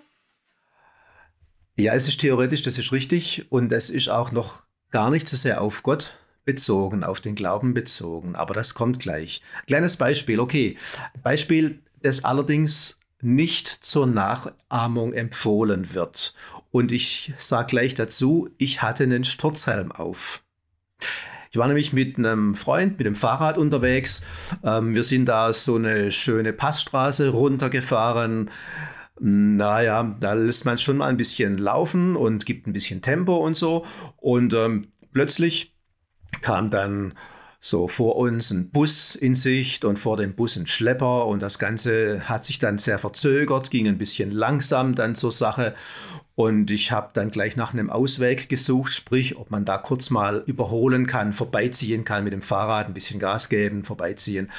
[1.76, 3.52] Ja, es ist theoretisch, das ist richtig.
[3.52, 4.62] Und es ist auch noch
[4.92, 6.16] gar nicht so sehr auf Gott
[6.46, 8.36] bezogen, auf den Glauben bezogen.
[8.36, 9.42] Aber das kommt gleich.
[9.66, 10.78] Kleines Beispiel, okay.
[11.24, 16.36] Beispiel, das allerdings nicht zur Nachahmung empfohlen wird.
[16.70, 20.44] Und ich sage gleich dazu, ich hatte einen Sturzhelm auf.
[21.52, 24.24] Ich war nämlich mit einem Freund mit dem Fahrrad unterwegs.
[24.64, 28.49] Ähm, wir sind da so eine schöne Passstraße runtergefahren.
[29.20, 33.56] Naja, da lässt man schon mal ein bisschen laufen und gibt ein bisschen Tempo und
[33.56, 33.86] so.
[34.16, 35.76] Und ähm, plötzlich
[36.41, 37.16] kam dann
[37.60, 41.60] so vor uns ein Bus in Sicht und vor dem Bus ein Schlepper und das
[41.60, 45.76] Ganze hat sich dann sehr verzögert, ging ein bisschen langsam dann zur Sache
[46.42, 50.44] und ich habe dann gleich nach einem Ausweg gesucht, sprich, ob man da kurz mal
[50.46, 54.52] überholen kann, vorbeiziehen kann mit dem Fahrrad, ein bisschen Gas geben, vorbeiziehen.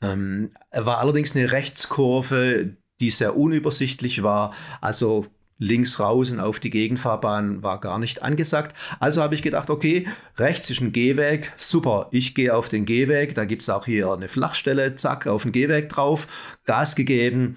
[0.00, 4.54] Ähm, war allerdings eine Rechtskurve, die sehr unübersichtlich war.
[4.80, 5.26] Also
[5.58, 8.76] links raus und auf die Gegenfahrbahn war gar nicht angesagt.
[8.98, 13.34] Also habe ich gedacht, okay, rechts ist ein Gehweg, super, ich gehe auf den Gehweg,
[13.34, 16.28] da gibt es auch hier eine Flachstelle, zack, auf den Gehweg drauf,
[16.64, 17.56] Gas gegeben,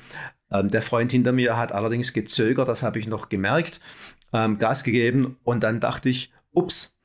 [0.51, 3.79] der Freund hinter mir hat allerdings gezögert, das habe ich noch gemerkt,
[4.33, 6.95] ähm, Gas gegeben und dann dachte ich, ups,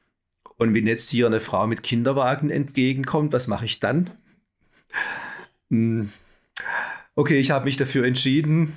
[0.57, 4.11] und wenn jetzt hier eine Frau mit Kinderwagen entgegenkommt, was mache ich dann?
[5.71, 6.11] Hm.
[7.17, 8.77] Okay, ich habe mich dafür entschieden.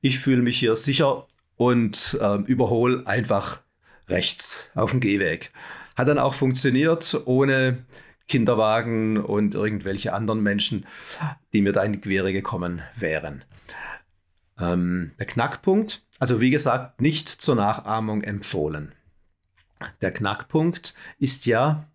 [0.00, 1.26] Ich fühle mich hier sicher
[1.56, 3.60] und ähm, überhole einfach
[4.08, 5.52] rechts auf dem Gehweg.
[5.96, 7.84] Hat dann auch funktioniert, ohne
[8.28, 10.86] Kinderwagen und irgendwelche anderen Menschen,
[11.52, 13.44] die mir da in die Quere gekommen wären.
[14.62, 18.94] Ähm, der Knackpunkt, also wie gesagt, nicht zur Nachahmung empfohlen.
[20.00, 21.90] Der Knackpunkt ist ja,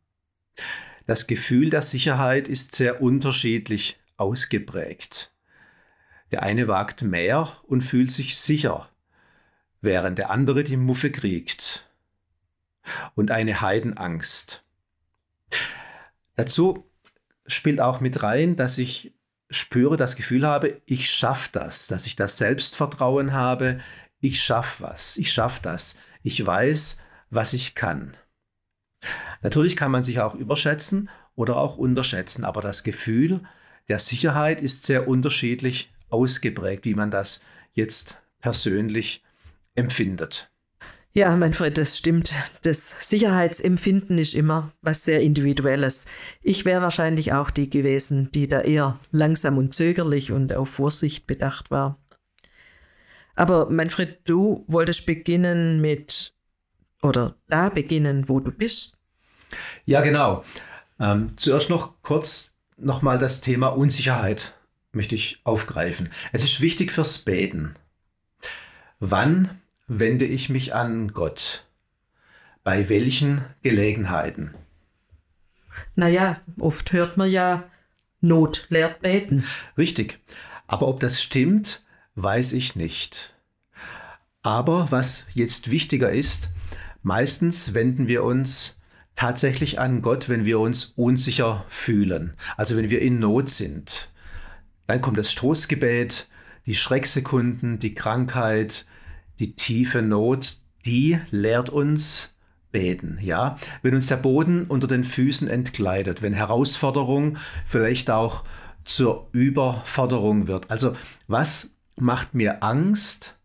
[1.06, 5.32] das Gefühl der Sicherheit ist sehr unterschiedlich ausgeprägt.
[6.32, 8.90] Der eine wagt mehr und fühlt sich sicher,
[9.80, 11.90] während der andere die Muffe kriegt.
[13.16, 14.66] Und eine Heidenangst.
[16.36, 16.90] Dazu
[17.46, 19.14] spielt auch mit rein, dass ich
[19.50, 23.80] spüre, das Gefühl habe, ich schaffe das, dass ich das Selbstvertrauen habe,
[24.20, 28.18] ich schaffe was, ich schaffe das, ich weiß, was ich kann.
[29.42, 33.42] Natürlich kann man sich auch überschätzen oder auch unterschätzen, aber das Gefühl
[33.88, 39.24] der Sicherheit ist sehr unterschiedlich ausgeprägt, wie man das jetzt persönlich
[39.76, 40.52] empfindet.
[41.18, 42.32] Ja, Manfred, das stimmt.
[42.62, 46.06] Das Sicherheitsempfinden ist immer was sehr Individuelles.
[46.44, 51.26] Ich wäre wahrscheinlich auch die gewesen, die da eher langsam und zögerlich und auf Vorsicht
[51.26, 51.98] bedacht war.
[53.34, 56.36] Aber Manfred, du wolltest beginnen mit,
[57.02, 58.96] oder da beginnen, wo du bist.
[59.86, 60.44] Ja, genau.
[61.00, 64.54] Ähm, zuerst noch kurz nochmal das Thema Unsicherheit
[64.92, 66.10] möchte ich aufgreifen.
[66.32, 67.74] Es ist wichtig fürs Beten.
[69.00, 71.66] Wann wende ich mich an Gott?
[72.64, 74.54] Bei welchen Gelegenheiten?
[75.96, 77.70] Naja, oft hört man ja,
[78.20, 79.44] Not lehrt beten.
[79.78, 80.20] Richtig.
[80.68, 81.84] Aber ob das stimmt,
[82.16, 83.34] weiß ich nicht.
[84.42, 86.50] Aber was jetzt wichtiger ist,
[87.04, 88.78] meistens wenden wir uns
[89.16, 94.10] tatsächlich an Gott, wenn wir uns unsicher fühlen, also wenn wir in Not sind.
[94.88, 96.28] Dann kommt das Stoßgebet,
[96.66, 98.86] die Schrecksekunden, die Krankheit,
[99.40, 102.34] die tiefe Not, die lehrt uns
[102.72, 103.58] beten, ja?
[103.82, 108.44] Wenn uns der Boden unter den Füßen entkleidet, wenn Herausforderung vielleicht auch
[108.84, 110.72] zur Überforderung wird.
[110.72, 110.96] Also,
[111.28, 113.36] was macht mir Angst?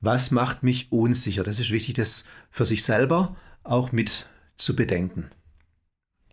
[0.00, 1.42] Was macht mich unsicher?
[1.42, 5.30] Das ist wichtig, das für sich selber auch mit zu bedenken.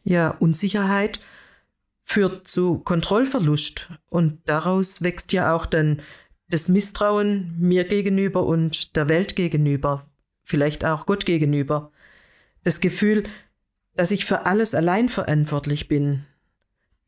[0.03, 1.19] Ja, Unsicherheit
[2.03, 6.01] führt zu Kontrollverlust und daraus wächst ja auch dann
[6.47, 10.05] das Misstrauen mir gegenüber und der Welt gegenüber,
[10.43, 11.91] vielleicht auch Gott gegenüber.
[12.63, 13.23] Das Gefühl,
[13.95, 16.25] dass ich für alles allein verantwortlich bin.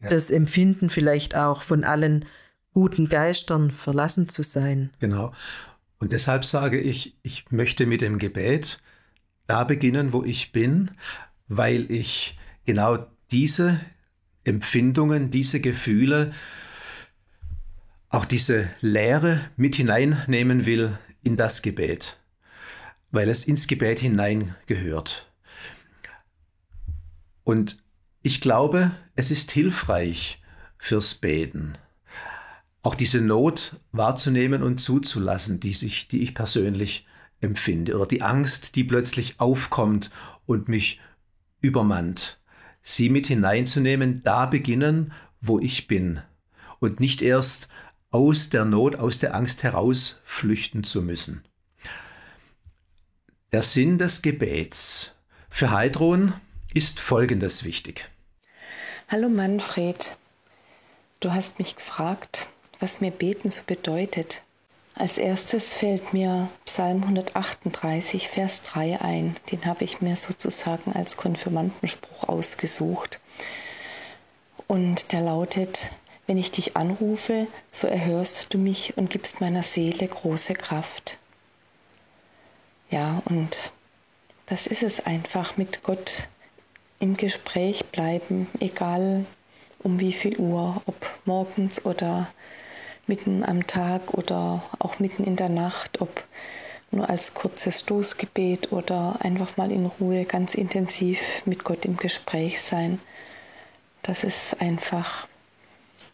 [0.01, 0.09] Ja.
[0.09, 2.25] Das Empfinden vielleicht auch von allen
[2.73, 4.91] guten Geistern verlassen zu sein.
[4.99, 5.33] Genau.
[5.99, 8.79] Und deshalb sage ich, ich möchte mit dem Gebet
[9.47, 10.91] da beginnen, wo ich bin,
[11.47, 13.79] weil ich genau diese
[14.43, 16.31] Empfindungen, diese Gefühle,
[18.10, 22.18] auch diese Lehre mit hineinnehmen will in das Gebet,
[23.12, 25.32] weil es ins Gebet hineingehört.
[27.43, 27.84] Und
[28.22, 30.41] ich glaube, es ist hilfreich
[30.78, 31.78] fürs Beten,
[32.82, 37.05] auch diese Not wahrzunehmen und zuzulassen, die, sich, die ich persönlich
[37.41, 40.12] empfinde, oder die Angst, die plötzlich aufkommt
[40.45, 41.01] und mich
[41.60, 42.39] übermannt.
[42.82, 46.22] Sie mit hineinzunehmen, da beginnen, wo ich bin,
[46.80, 47.68] und nicht erst
[48.18, 51.43] aus der Not, aus der Angst heraus flüchten zu müssen.
[53.51, 55.13] Der Sinn des Gebets
[55.51, 56.34] für Heidrun
[56.74, 58.09] ist folgendes wichtig.
[59.07, 60.18] Hallo Manfred,
[61.20, 62.47] du hast mich gefragt,
[62.80, 64.41] was mir Beten so bedeutet.
[64.95, 69.36] Als erstes fällt mir Psalm 138, Vers 3 ein.
[69.51, 73.20] Den habe ich mir sozusagen als Konfirmandenspruch ausgesucht.
[74.65, 75.91] Und der lautet,
[76.28, 81.17] wenn ich dich anrufe, so erhörst du mich und gibst meiner Seele große Kraft.
[82.91, 83.71] Ja, und
[84.45, 86.28] das ist es einfach, mit Gott
[86.99, 89.25] im Gespräch bleiben, egal
[89.84, 92.28] um wie viel Uhr, ob morgens oder
[93.07, 96.23] mitten am Tag oder auch mitten in der Nacht, ob
[96.91, 102.61] nur als kurzes Stoßgebet oder einfach mal in Ruhe ganz intensiv mit Gott im Gespräch
[102.61, 102.99] sein.
[104.03, 105.28] Das ist einfach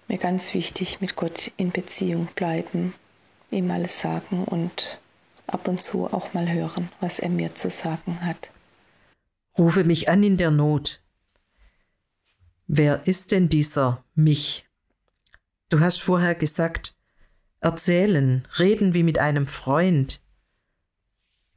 [0.08, 2.94] mir ganz wichtig, mit Gott in Beziehung bleiben,
[3.52, 5.00] ihm alles sagen und
[5.48, 8.50] ab und zu auch mal hören, was er mir zu sagen hat.
[9.58, 11.02] Rufe mich an in der Not.
[12.68, 14.66] Wer ist denn dieser mich?
[15.70, 16.98] Du hast vorher gesagt,
[17.60, 20.22] erzählen, reden wie mit einem Freund.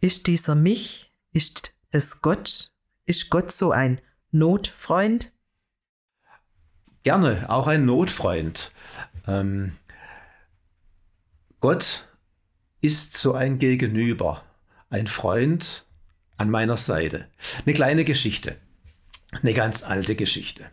[0.01, 1.13] Ist dieser mich?
[1.33, 2.73] Ist es Gott?
[3.07, 5.33] Ist Gott so ein Notfreund?
[7.07, 8.73] Gerne, auch ein Notfreund.
[9.29, 9.77] Ähm,
[11.61, 12.09] Gott
[12.81, 14.43] ist so ein Gegenüber,
[14.91, 15.87] ein Freund,
[16.37, 17.29] an meiner Seite.
[17.65, 18.57] Eine kleine Geschichte,
[19.41, 20.65] eine ganz alte Geschichte.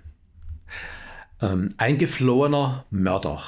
[1.40, 3.40] Ähm, ein geflohener Mörder.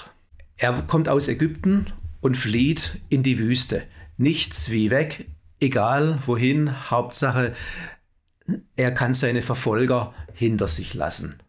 [0.56, 3.82] Er kommt aus Ägypten und flieht in die Wüste.
[4.18, 5.28] Nichts wie weg,
[5.60, 7.56] egal wohin, Hauptsache,
[8.76, 11.40] er kann seine Verfolger hinter sich lassen.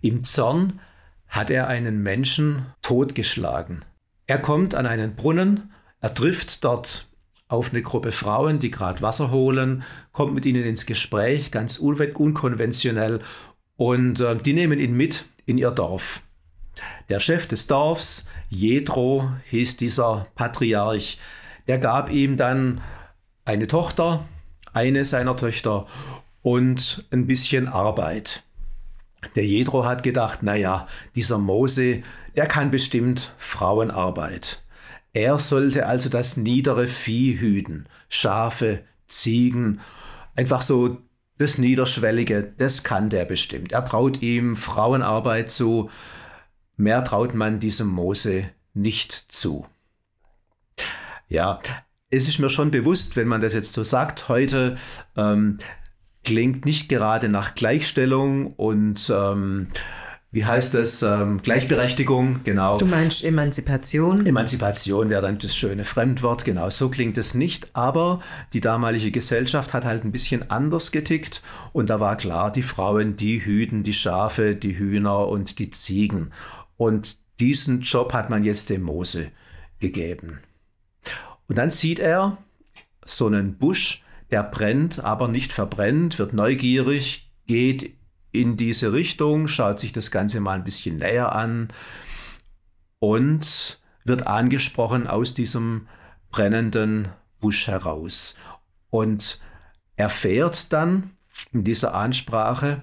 [0.00, 0.80] Im Zorn
[1.28, 3.84] hat er einen Menschen totgeschlagen.
[4.26, 7.06] Er kommt an einen Brunnen, er trifft dort
[7.48, 11.98] auf eine Gruppe Frauen, die gerade Wasser holen, kommt mit ihnen ins Gespräch, ganz un
[11.98, 13.20] unkonventionell,
[13.76, 16.22] und äh, die nehmen ihn mit in ihr Dorf.
[17.08, 21.18] Der Chef des Dorfs, Jethro hieß dieser Patriarch,
[21.66, 22.80] der gab ihm dann
[23.44, 24.26] eine Tochter,
[24.72, 25.86] eine seiner Töchter
[26.42, 28.42] und ein bisschen Arbeit.
[29.34, 32.02] Der Jethro hat gedacht, naja, dieser Mose,
[32.36, 34.62] der kann bestimmt Frauenarbeit.
[35.12, 39.80] Er sollte also das niedere Vieh hüten, Schafe, Ziegen,
[40.36, 40.98] einfach so
[41.38, 43.72] das Niederschwellige, das kann der bestimmt.
[43.72, 45.90] Er traut ihm Frauenarbeit zu,
[46.76, 49.66] mehr traut man diesem Mose nicht zu.
[51.28, 51.60] Ja,
[52.10, 54.76] es ist mir schon bewusst, wenn man das jetzt so sagt, heute
[55.16, 55.58] ähm,
[56.24, 59.68] klingt nicht gerade nach Gleichstellung und ähm,
[60.30, 61.02] wie heißt das?
[61.02, 62.76] Ähm, Gleichberechtigung, genau.
[62.76, 64.26] Du meinst Emanzipation?
[64.26, 66.68] Emanzipation wäre dann das schöne Fremdwort, genau.
[66.68, 68.20] So klingt es nicht, aber
[68.52, 71.42] die damalige Gesellschaft hat halt ein bisschen anders getickt
[71.72, 76.30] und da war klar, die Frauen, die hüten die Schafe, die Hühner und die Ziegen.
[76.76, 79.30] Und diesen Job hat man jetzt dem Mose
[79.80, 80.40] gegeben.
[81.48, 82.36] Und dann sieht er
[83.06, 87.96] so einen Busch, der brennt, aber nicht verbrennt, wird neugierig, geht
[88.30, 91.72] in diese Richtung, schaut sich das Ganze mal ein bisschen näher an
[92.98, 95.88] und wird angesprochen aus diesem
[96.30, 97.08] brennenden
[97.40, 98.36] Busch heraus
[98.90, 99.40] und
[99.96, 101.10] erfährt dann
[101.52, 102.82] in dieser Ansprache,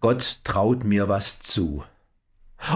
[0.00, 1.84] Gott traut mir was zu.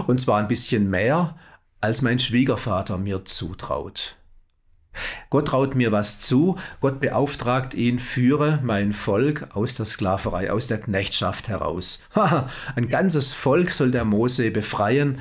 [0.07, 1.37] Und zwar ein bisschen mehr,
[1.81, 4.17] als mein Schwiegervater mir zutraut.
[5.29, 10.67] Gott traut mir was zu, Gott beauftragt ihn, führe mein Volk aus der Sklaverei, aus
[10.67, 12.03] der Knechtschaft heraus.
[12.75, 15.19] Ein ganzes Volk soll der Mose befreien,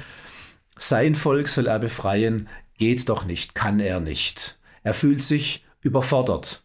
[0.76, 2.48] sein Volk soll er befreien,
[2.78, 4.58] geht doch nicht, kann er nicht.
[4.82, 6.64] Er fühlt sich überfordert,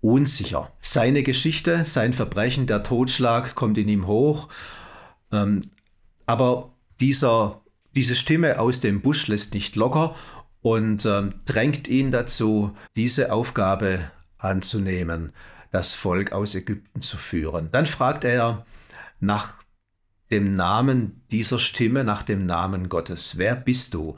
[0.00, 0.72] unsicher.
[0.80, 4.48] Seine Geschichte, sein Verbrechen, der Totschlag kommt in ihm hoch,
[5.32, 5.62] ähm,
[6.26, 7.62] aber dieser,
[7.94, 10.14] diese Stimme aus dem Busch lässt nicht locker
[10.66, 15.32] und ähm, drängt ihn dazu, diese Aufgabe anzunehmen,
[15.70, 17.68] das Volk aus Ägypten zu führen.
[17.70, 18.66] Dann fragt er
[19.20, 19.62] nach
[20.32, 23.38] dem Namen dieser Stimme, nach dem Namen Gottes.
[23.38, 24.16] Wer bist du?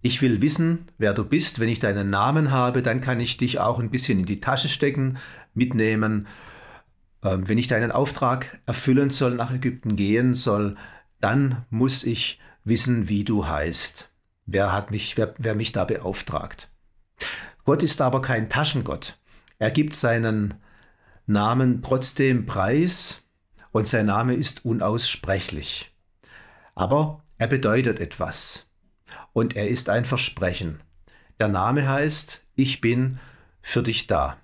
[0.00, 1.60] Ich will wissen, wer du bist.
[1.60, 4.70] Wenn ich deinen Namen habe, dann kann ich dich auch ein bisschen in die Tasche
[4.70, 5.18] stecken,
[5.52, 6.26] mitnehmen.
[7.22, 10.76] Ähm, wenn ich deinen Auftrag erfüllen soll, nach Ägypten gehen soll,
[11.20, 14.09] dann muss ich wissen, wie du heißt.
[14.52, 16.72] Wer hat mich, wer, wer mich da beauftragt?
[17.64, 19.16] Gott ist aber kein Taschengott.
[19.60, 20.54] Er gibt seinen
[21.26, 23.22] Namen trotzdem preis
[23.70, 25.94] und sein Name ist unaussprechlich.
[26.74, 28.72] Aber er bedeutet etwas
[29.32, 30.80] und er ist ein Versprechen.
[31.38, 33.20] Der Name heißt, ich bin
[33.62, 34.36] für dich da.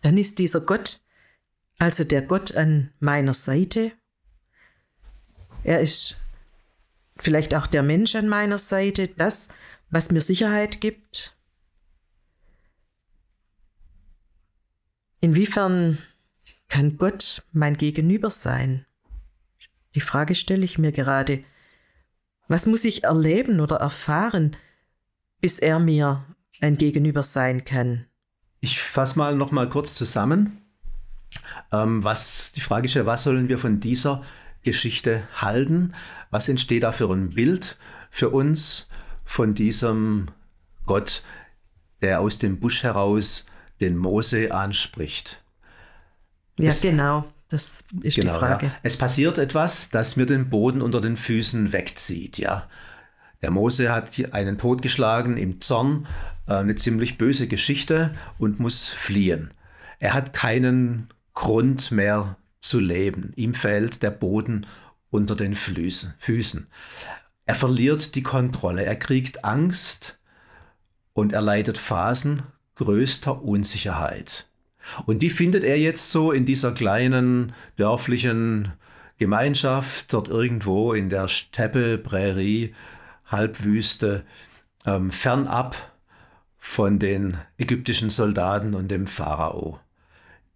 [0.00, 1.00] Dann ist dieser Gott,
[1.78, 3.92] also der Gott an meiner Seite.
[5.62, 6.16] Er ist
[7.16, 9.48] vielleicht auch der Mensch an meiner Seite, das,
[9.90, 11.36] was mir Sicherheit gibt?
[15.20, 15.98] Inwiefern
[16.68, 18.86] kann Gott mein Gegenüber sein?
[19.94, 21.44] Die Frage stelle ich mir gerade.
[22.48, 24.56] Was muss ich erleben oder erfahren,
[25.40, 26.24] bis er mir
[26.60, 28.06] ein Gegenüber sein kann?
[28.60, 30.58] Ich fasse mal noch mal kurz zusammen.
[31.70, 34.22] Ähm, was die Frage ist was sollen wir von dieser
[34.62, 35.94] Geschichte halten?
[36.30, 37.76] Was entsteht da für ein Bild
[38.10, 38.88] für uns
[39.24, 40.26] von diesem
[40.86, 41.22] Gott,
[42.00, 43.46] der aus dem Busch heraus
[43.80, 45.42] den Mose anspricht?
[46.58, 47.24] Ja, es, genau.
[47.48, 48.66] Das ist genau, die Frage.
[48.66, 48.72] Ja.
[48.82, 52.38] Es passiert etwas, das mir den Boden unter den Füßen wegzieht.
[52.38, 52.66] Ja,
[53.42, 56.06] der Mose hat einen totgeschlagen im Zorn,
[56.46, 59.52] äh, eine ziemlich böse Geschichte und muss fliehen.
[59.98, 63.32] Er hat keinen Grund mehr zu leben.
[63.36, 64.66] Ihm fällt der Boden
[65.10, 66.66] unter den Füßen.
[67.44, 70.18] Er verliert die Kontrolle, er kriegt Angst
[71.12, 72.44] und er leidet Phasen
[72.76, 74.46] größter Unsicherheit.
[75.06, 78.72] Und die findet er jetzt so in dieser kleinen dörflichen
[79.18, 82.74] Gemeinschaft, dort irgendwo in der Steppe, Prärie,
[83.26, 84.24] Halbwüste,
[84.84, 85.76] ähm, fernab
[86.58, 89.78] von den ägyptischen Soldaten und dem Pharao.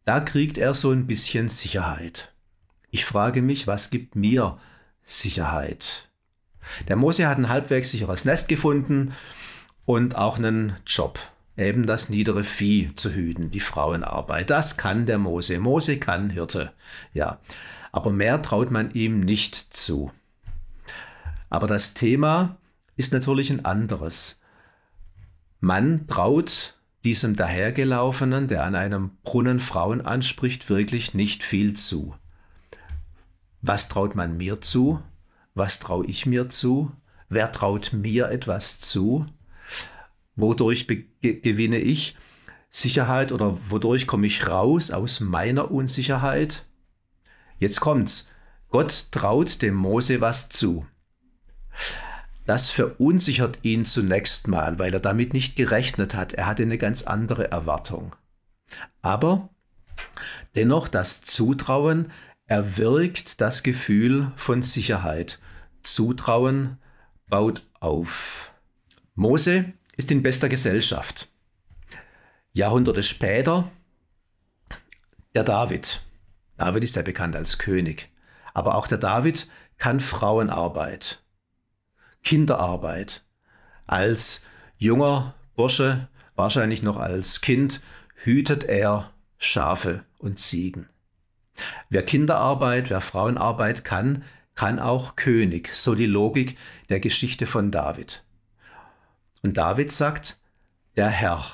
[0.07, 2.33] Da kriegt er so ein bisschen Sicherheit.
[2.93, 4.57] Ich frage mich, was gibt mir
[5.03, 6.09] Sicherheit?
[6.87, 9.15] Der Mose hat ein halbwegs sicheres Nest gefunden
[9.85, 11.19] und auch einen Job,
[11.57, 14.49] eben das niedere Vieh zu hüten, die Frauenarbeit.
[14.49, 15.59] Das kann der Mose.
[15.59, 16.73] Mose kann Hirte,
[17.13, 17.41] ja.
[17.91, 20.13] Aber mehr traut man ihm nicht zu.
[21.51, 22.59] Aber das Thema
[22.95, 24.41] ist natürlich ein anderes.
[25.59, 26.76] Man traut
[27.07, 32.17] diesem dahergelaufenen, der an einem Brunnen Frauen anspricht, wirklich nicht viel zu.
[33.63, 35.01] Was traut man mir zu?
[35.55, 36.91] Was traue ich mir zu?
[37.29, 39.25] Wer traut mir etwas zu?
[40.35, 40.89] Wodurch
[41.23, 42.17] gewinne ich
[42.71, 46.67] Sicherheit oder wodurch komme ich raus aus meiner Unsicherheit?
[47.61, 48.29] Jetzt kommt's.
[48.69, 50.85] Gott traut dem Mose was zu.
[52.47, 56.33] Das verunsichert ihn zunächst mal, weil er damit nicht gerechnet hat.
[56.33, 58.15] Er hatte eine ganz andere Erwartung.
[59.03, 59.51] Aber
[60.55, 62.13] dennoch das Zutrauen
[62.47, 65.41] erwirkt das Gefühl von Sicherheit.
[65.83, 66.79] Zutrauen
[67.29, 68.53] baut auf.
[69.17, 71.29] Mose ist in bester Gesellschaft.
[72.53, 73.71] Jahrhunderte später
[75.35, 76.03] der David.
[76.57, 78.09] David ist ja bekannt als König.
[78.55, 81.23] Aber auch der David kann Frauenarbeit.
[82.27, 83.23] Kinderarbeit.
[83.87, 84.43] Als
[84.79, 87.81] junger Bursche, wahrscheinlich noch als Kind,
[88.17, 90.89] hütet er Schafe und Ziegen.
[91.89, 94.25] Wer Kinderarbeit, wer Frauenarbeit kann,
[94.57, 96.59] kann auch König, so die Logik
[96.89, 98.25] der Geschichte von David.
[99.45, 100.37] Und David sagt,
[100.97, 101.45] der Herr.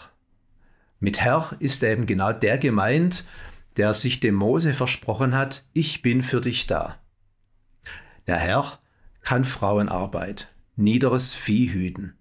[1.01, 3.27] Mit Herr ist eben genau der gemeint,
[3.77, 6.99] der sich dem Mose versprochen hat, ich bin für dich da.
[8.27, 8.79] Der Herr
[9.21, 12.15] kann Frauenarbeit niederes Vieh hüten.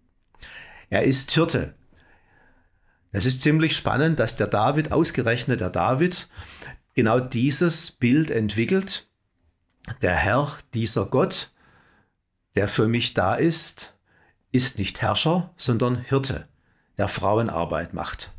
[0.89, 1.73] Er ist Hirte.
[3.11, 6.27] Es ist ziemlich spannend, dass der David, ausgerechnet der David,
[6.93, 9.07] genau dieses Bild entwickelt.
[10.01, 11.51] Der Herr, dieser Gott,
[12.55, 13.93] der für mich da ist,
[14.51, 16.47] ist nicht Herrscher, sondern Hirte,
[16.97, 18.31] der Frauenarbeit macht.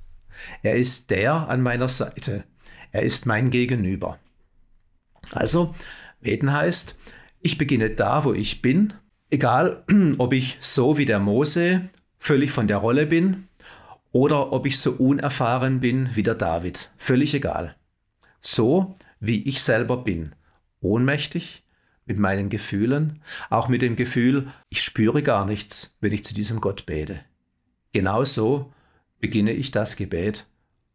[0.62, 2.44] Er ist der an meiner Seite.
[2.90, 4.18] Er ist mein Gegenüber.
[5.30, 5.74] Also,
[6.20, 6.96] beten heißt,
[7.40, 8.92] ich beginne da, wo ich bin
[9.32, 9.82] Egal,
[10.18, 13.48] ob ich so wie der Mose völlig von der Rolle bin
[14.12, 16.90] oder ob ich so unerfahren bin wie der David.
[16.98, 17.74] Völlig egal.
[18.40, 20.34] So wie ich selber bin.
[20.82, 21.64] Ohnmächtig
[22.04, 26.60] mit meinen Gefühlen, auch mit dem Gefühl, ich spüre gar nichts, wenn ich zu diesem
[26.60, 27.20] Gott bete.
[27.94, 28.70] Genauso
[29.18, 30.46] beginne ich das Gebet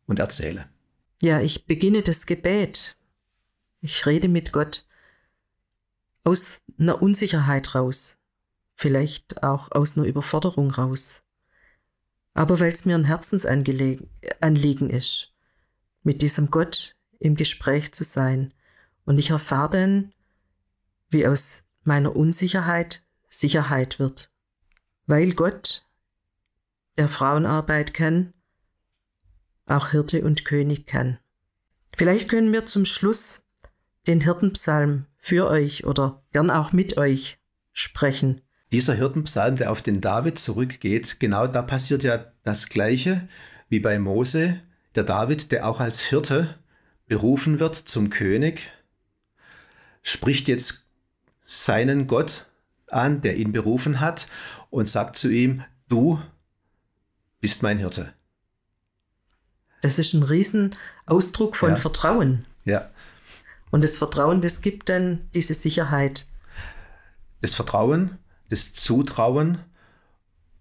[0.06, 0.68] und erzähle.
[1.24, 2.98] Ja, ich beginne das Gebet.
[3.82, 4.86] Ich rede mit Gott
[6.24, 8.17] aus einer Unsicherheit raus
[8.78, 11.24] vielleicht auch aus einer Überforderung raus.
[12.34, 15.34] Aber weil es mir ein Herzensanliegen ist,
[16.04, 18.54] mit diesem Gott im Gespräch zu sein.
[19.06, 20.14] Und ich erfahre dann,
[21.10, 24.32] wie aus meiner Unsicherheit Sicherheit wird.
[25.08, 25.86] Weil Gott,
[26.98, 28.34] der Frauenarbeit kann,
[29.66, 31.18] auch Hirte und König kann.
[31.96, 33.42] Vielleicht können wir zum Schluss
[34.06, 37.40] den Hirtenpsalm für euch oder gern auch mit euch
[37.74, 38.42] sprechen.
[38.72, 43.28] Dieser Hirtenpsalm, der auf den David zurückgeht, genau da passiert ja das Gleiche
[43.70, 44.60] wie bei Mose.
[44.96, 46.56] Der David, der auch als Hirte
[47.08, 48.70] berufen wird zum König,
[50.02, 50.86] spricht jetzt
[51.42, 52.46] seinen Gott
[52.88, 54.28] an, der ihn berufen hat,
[54.70, 56.22] und sagt zu ihm, du
[57.40, 58.14] bist mein Hirte.
[59.82, 61.76] Das ist ein Riesenausdruck von Ja.
[61.78, 62.46] Vertrauen.
[62.66, 62.90] Ja,
[63.72, 66.28] Und das Vertrauen, das gibt dann diese Sicherheit.
[67.42, 68.18] das Vertrauen,
[68.50, 69.60] das Zutrauen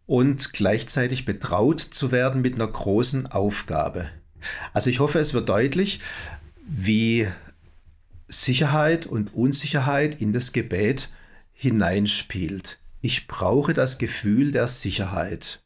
[0.06, 4.08] und gleichzeitig betraut zu werden mit einer großen Aufgabe.
[4.72, 6.00] Also ich hoffe, es wird deutlich,
[6.66, 7.28] wie
[8.28, 11.08] Sicherheit und Unsicherheit in das Gebet
[11.52, 12.78] hineinspielt.
[13.00, 15.62] Ich brauche das Gefühl der Sicherheit,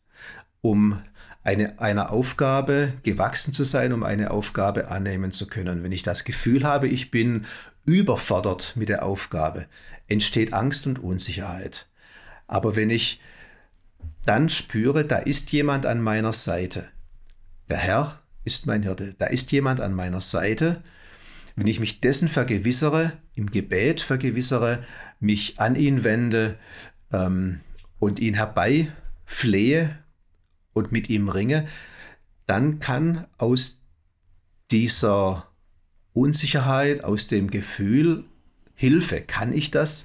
[0.60, 1.02] um
[1.42, 5.82] eine, einer Aufgabe gewachsen zu sein, um eine Aufgabe annehmen zu können.
[5.82, 7.46] Wenn ich das Gefühl habe, ich bin
[7.86, 9.66] überfordert mit der Aufgabe,
[10.06, 11.86] entsteht Angst und Unsicherheit.
[12.50, 13.20] Aber wenn ich
[14.26, 16.88] dann spüre, da ist jemand an meiner Seite,
[17.68, 20.82] der Herr ist mein Hirte, da ist jemand an meiner Seite,
[21.54, 24.84] wenn ich mich dessen vergewissere, im Gebet vergewissere,
[25.20, 26.58] mich an ihn wende
[27.12, 27.60] ähm,
[28.00, 29.96] und ihn herbeiflehe
[30.72, 31.68] und mit ihm ringe,
[32.48, 33.80] dann kann aus
[34.72, 35.46] dieser
[36.14, 38.24] Unsicherheit, aus dem Gefühl,
[38.74, 40.04] Hilfe, kann ich das,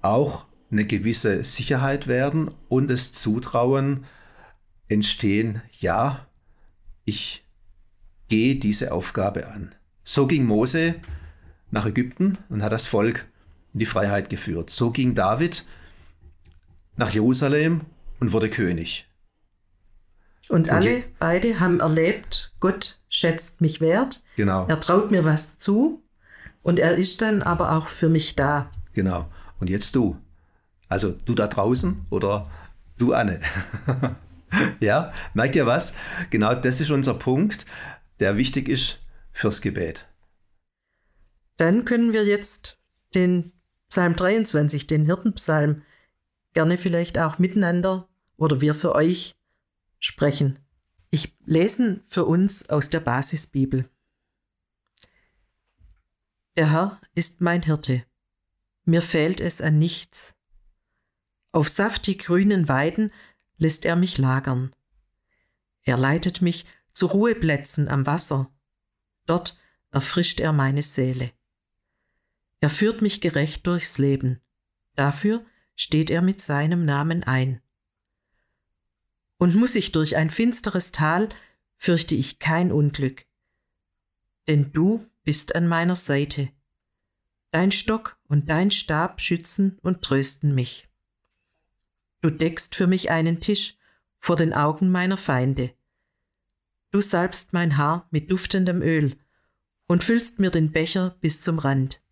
[0.00, 4.04] auch eine gewisse Sicherheit werden und das Zutrauen,
[4.88, 6.26] entstehen, ja,
[7.04, 7.44] ich
[8.28, 9.74] gehe diese Aufgabe an.
[10.04, 10.96] So ging Mose
[11.70, 13.26] nach Ägypten und hat das Volk
[13.72, 14.70] in die Freiheit geführt.
[14.70, 15.64] So ging David
[16.96, 17.82] nach Jerusalem
[18.18, 19.06] und wurde König.
[20.48, 24.24] Und alle beide haben erlebt, Gott schätzt mich wert.
[24.34, 24.66] Genau.
[24.66, 26.02] Er traut mir was zu
[26.62, 28.70] und er ist dann aber auch für mich da.
[28.92, 29.28] Genau.
[29.60, 30.16] Und jetzt du.
[30.90, 32.50] Also du da draußen oder
[32.98, 33.40] du Anne.
[34.80, 35.94] ja, merkt ihr was?
[36.28, 37.64] Genau das ist unser Punkt,
[38.18, 38.98] der wichtig ist
[39.32, 40.06] fürs Gebet.
[41.56, 42.78] Dann können wir jetzt
[43.14, 43.52] den
[43.88, 45.82] Psalm 23, den Hirtenpsalm,
[46.54, 49.36] gerne vielleicht auch miteinander oder wir für euch
[50.00, 50.58] sprechen.
[51.10, 53.88] Ich lese für uns aus der Basisbibel.
[56.56, 58.04] Der Herr ist mein Hirte.
[58.84, 60.34] Mir fehlt es an nichts.
[61.52, 63.12] Auf saftig grünen Weiden
[63.58, 64.74] lässt er mich lagern.
[65.82, 68.50] Er leitet mich zu Ruheplätzen am Wasser.
[69.26, 69.58] Dort
[69.90, 71.32] erfrischt er meine Seele.
[72.60, 74.40] Er führt mich gerecht durchs Leben.
[74.94, 75.44] Dafür
[75.76, 77.60] steht er mit seinem Namen ein.
[79.38, 81.30] Und muss ich durch ein finsteres Tal,
[81.76, 83.24] fürchte ich kein Unglück.
[84.46, 86.50] Denn du bist an meiner Seite.
[87.50, 90.89] Dein Stock und dein Stab schützen und trösten mich.
[92.20, 93.76] Du deckst für mich einen Tisch
[94.18, 95.72] vor den Augen meiner Feinde.
[96.90, 99.16] Du salbst mein Haar mit duftendem Öl
[99.86, 102.02] und füllst mir den Becher bis zum Rand.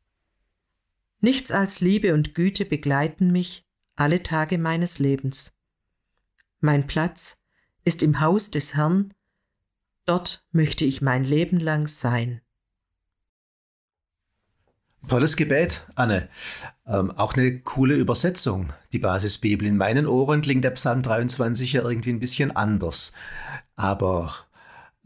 [1.20, 5.56] Nichts als Liebe und Güte begleiten mich alle Tage meines Lebens.
[6.60, 7.42] Mein Platz
[7.84, 9.14] ist im Haus des Herrn,
[10.06, 12.40] dort möchte ich mein Leben lang sein.
[15.06, 16.28] Tolles Gebet, Anne.
[16.86, 19.66] Ähm, auch eine coole Übersetzung, die Basisbibel.
[19.66, 23.12] In meinen Ohren klingt der Psalm 23 ja irgendwie ein bisschen anders.
[23.76, 24.34] Aber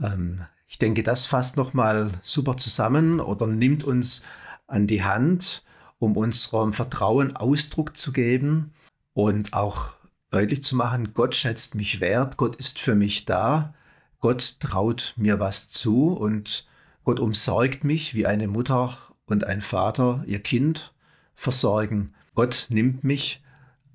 [0.02, 4.24] ähm, ich denke, das fasst nochmal super zusammen oder nimmt uns
[4.66, 5.62] an die Hand,
[5.98, 8.72] um unserem Vertrauen Ausdruck zu geben
[9.12, 9.92] und auch
[10.30, 13.74] deutlich zu machen, Gott schätzt mich wert, Gott ist für mich da,
[14.18, 16.66] Gott traut mir was zu und
[17.04, 18.96] Gott umsorgt mich, wie eine Mutter
[19.26, 20.92] und ein Vater ihr Kind
[21.34, 22.14] versorgen.
[22.34, 23.42] Gott nimmt mich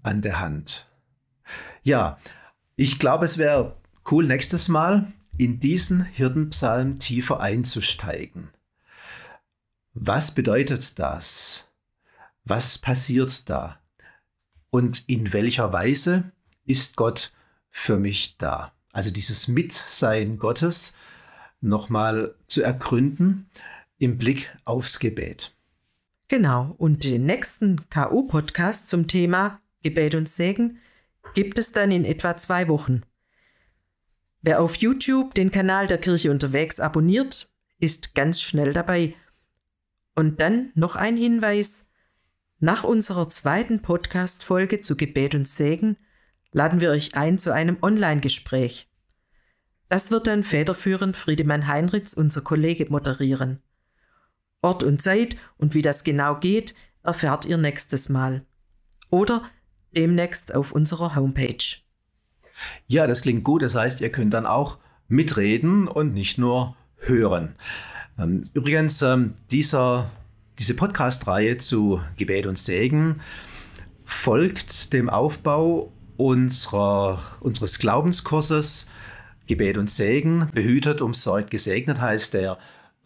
[0.04, 0.86] an der Hand.
[1.84, 2.18] Ja,
[2.76, 3.76] ich glaube, es wäre
[4.12, 8.50] cool, nächstes Mal in diesen Hirtenpsalm tiefer einzusteigen.
[9.94, 11.68] Was bedeutet das?
[12.44, 13.80] Was passiert da?
[14.70, 16.32] Und in welcher Weise
[16.66, 17.32] ist Gott
[17.70, 18.72] für mich da?
[18.94, 20.96] Also dieses Mitsein Gottes
[21.62, 23.50] nochmal zu ergründen
[24.00, 25.56] im Blick aufs Gebet.
[26.28, 30.80] Genau, und den nächsten KU-Podcast zum Thema Gebet und Segen
[31.34, 33.04] gibt es dann in etwa zwei Wochen.
[34.42, 39.16] Wer auf YouTube den Kanal der Kirche unterwegs abonniert, ist ganz schnell dabei.
[40.16, 41.88] Und dann noch ein Hinweis.
[42.60, 45.98] Nach unserer zweiten Podcast-Folge zu Gebet und Segen
[46.52, 48.90] laden wir euch ein zu einem Online-Gespräch.
[49.90, 53.62] Das wird dann federführend Friedemann Heinrichs, unser Kollege, moderieren.
[54.62, 56.74] Ort und Zeit und wie das genau geht,
[57.04, 58.46] erfahrt ihr nächstes Mal.
[59.10, 59.44] Oder
[59.96, 61.78] demnächst auf unserer Homepage.
[62.88, 63.62] Ja, das klingt gut.
[63.62, 67.56] Das heißt, ihr könnt dann auch mitreden und nicht nur hören.
[68.20, 70.10] Ähm, übrigens, ähm, dieser,
[70.60, 73.22] diese Podcast-Reihe zu Gebet und Segen
[74.04, 78.88] folgt dem Aufbau unserer, unseres Glaubenskurses
[79.46, 82.58] Gebet und Segen, behütet, umsorgt, gesegnet heißt der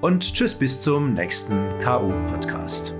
[0.00, 2.94] und tschüss bis zum nächsten KU-Podcast.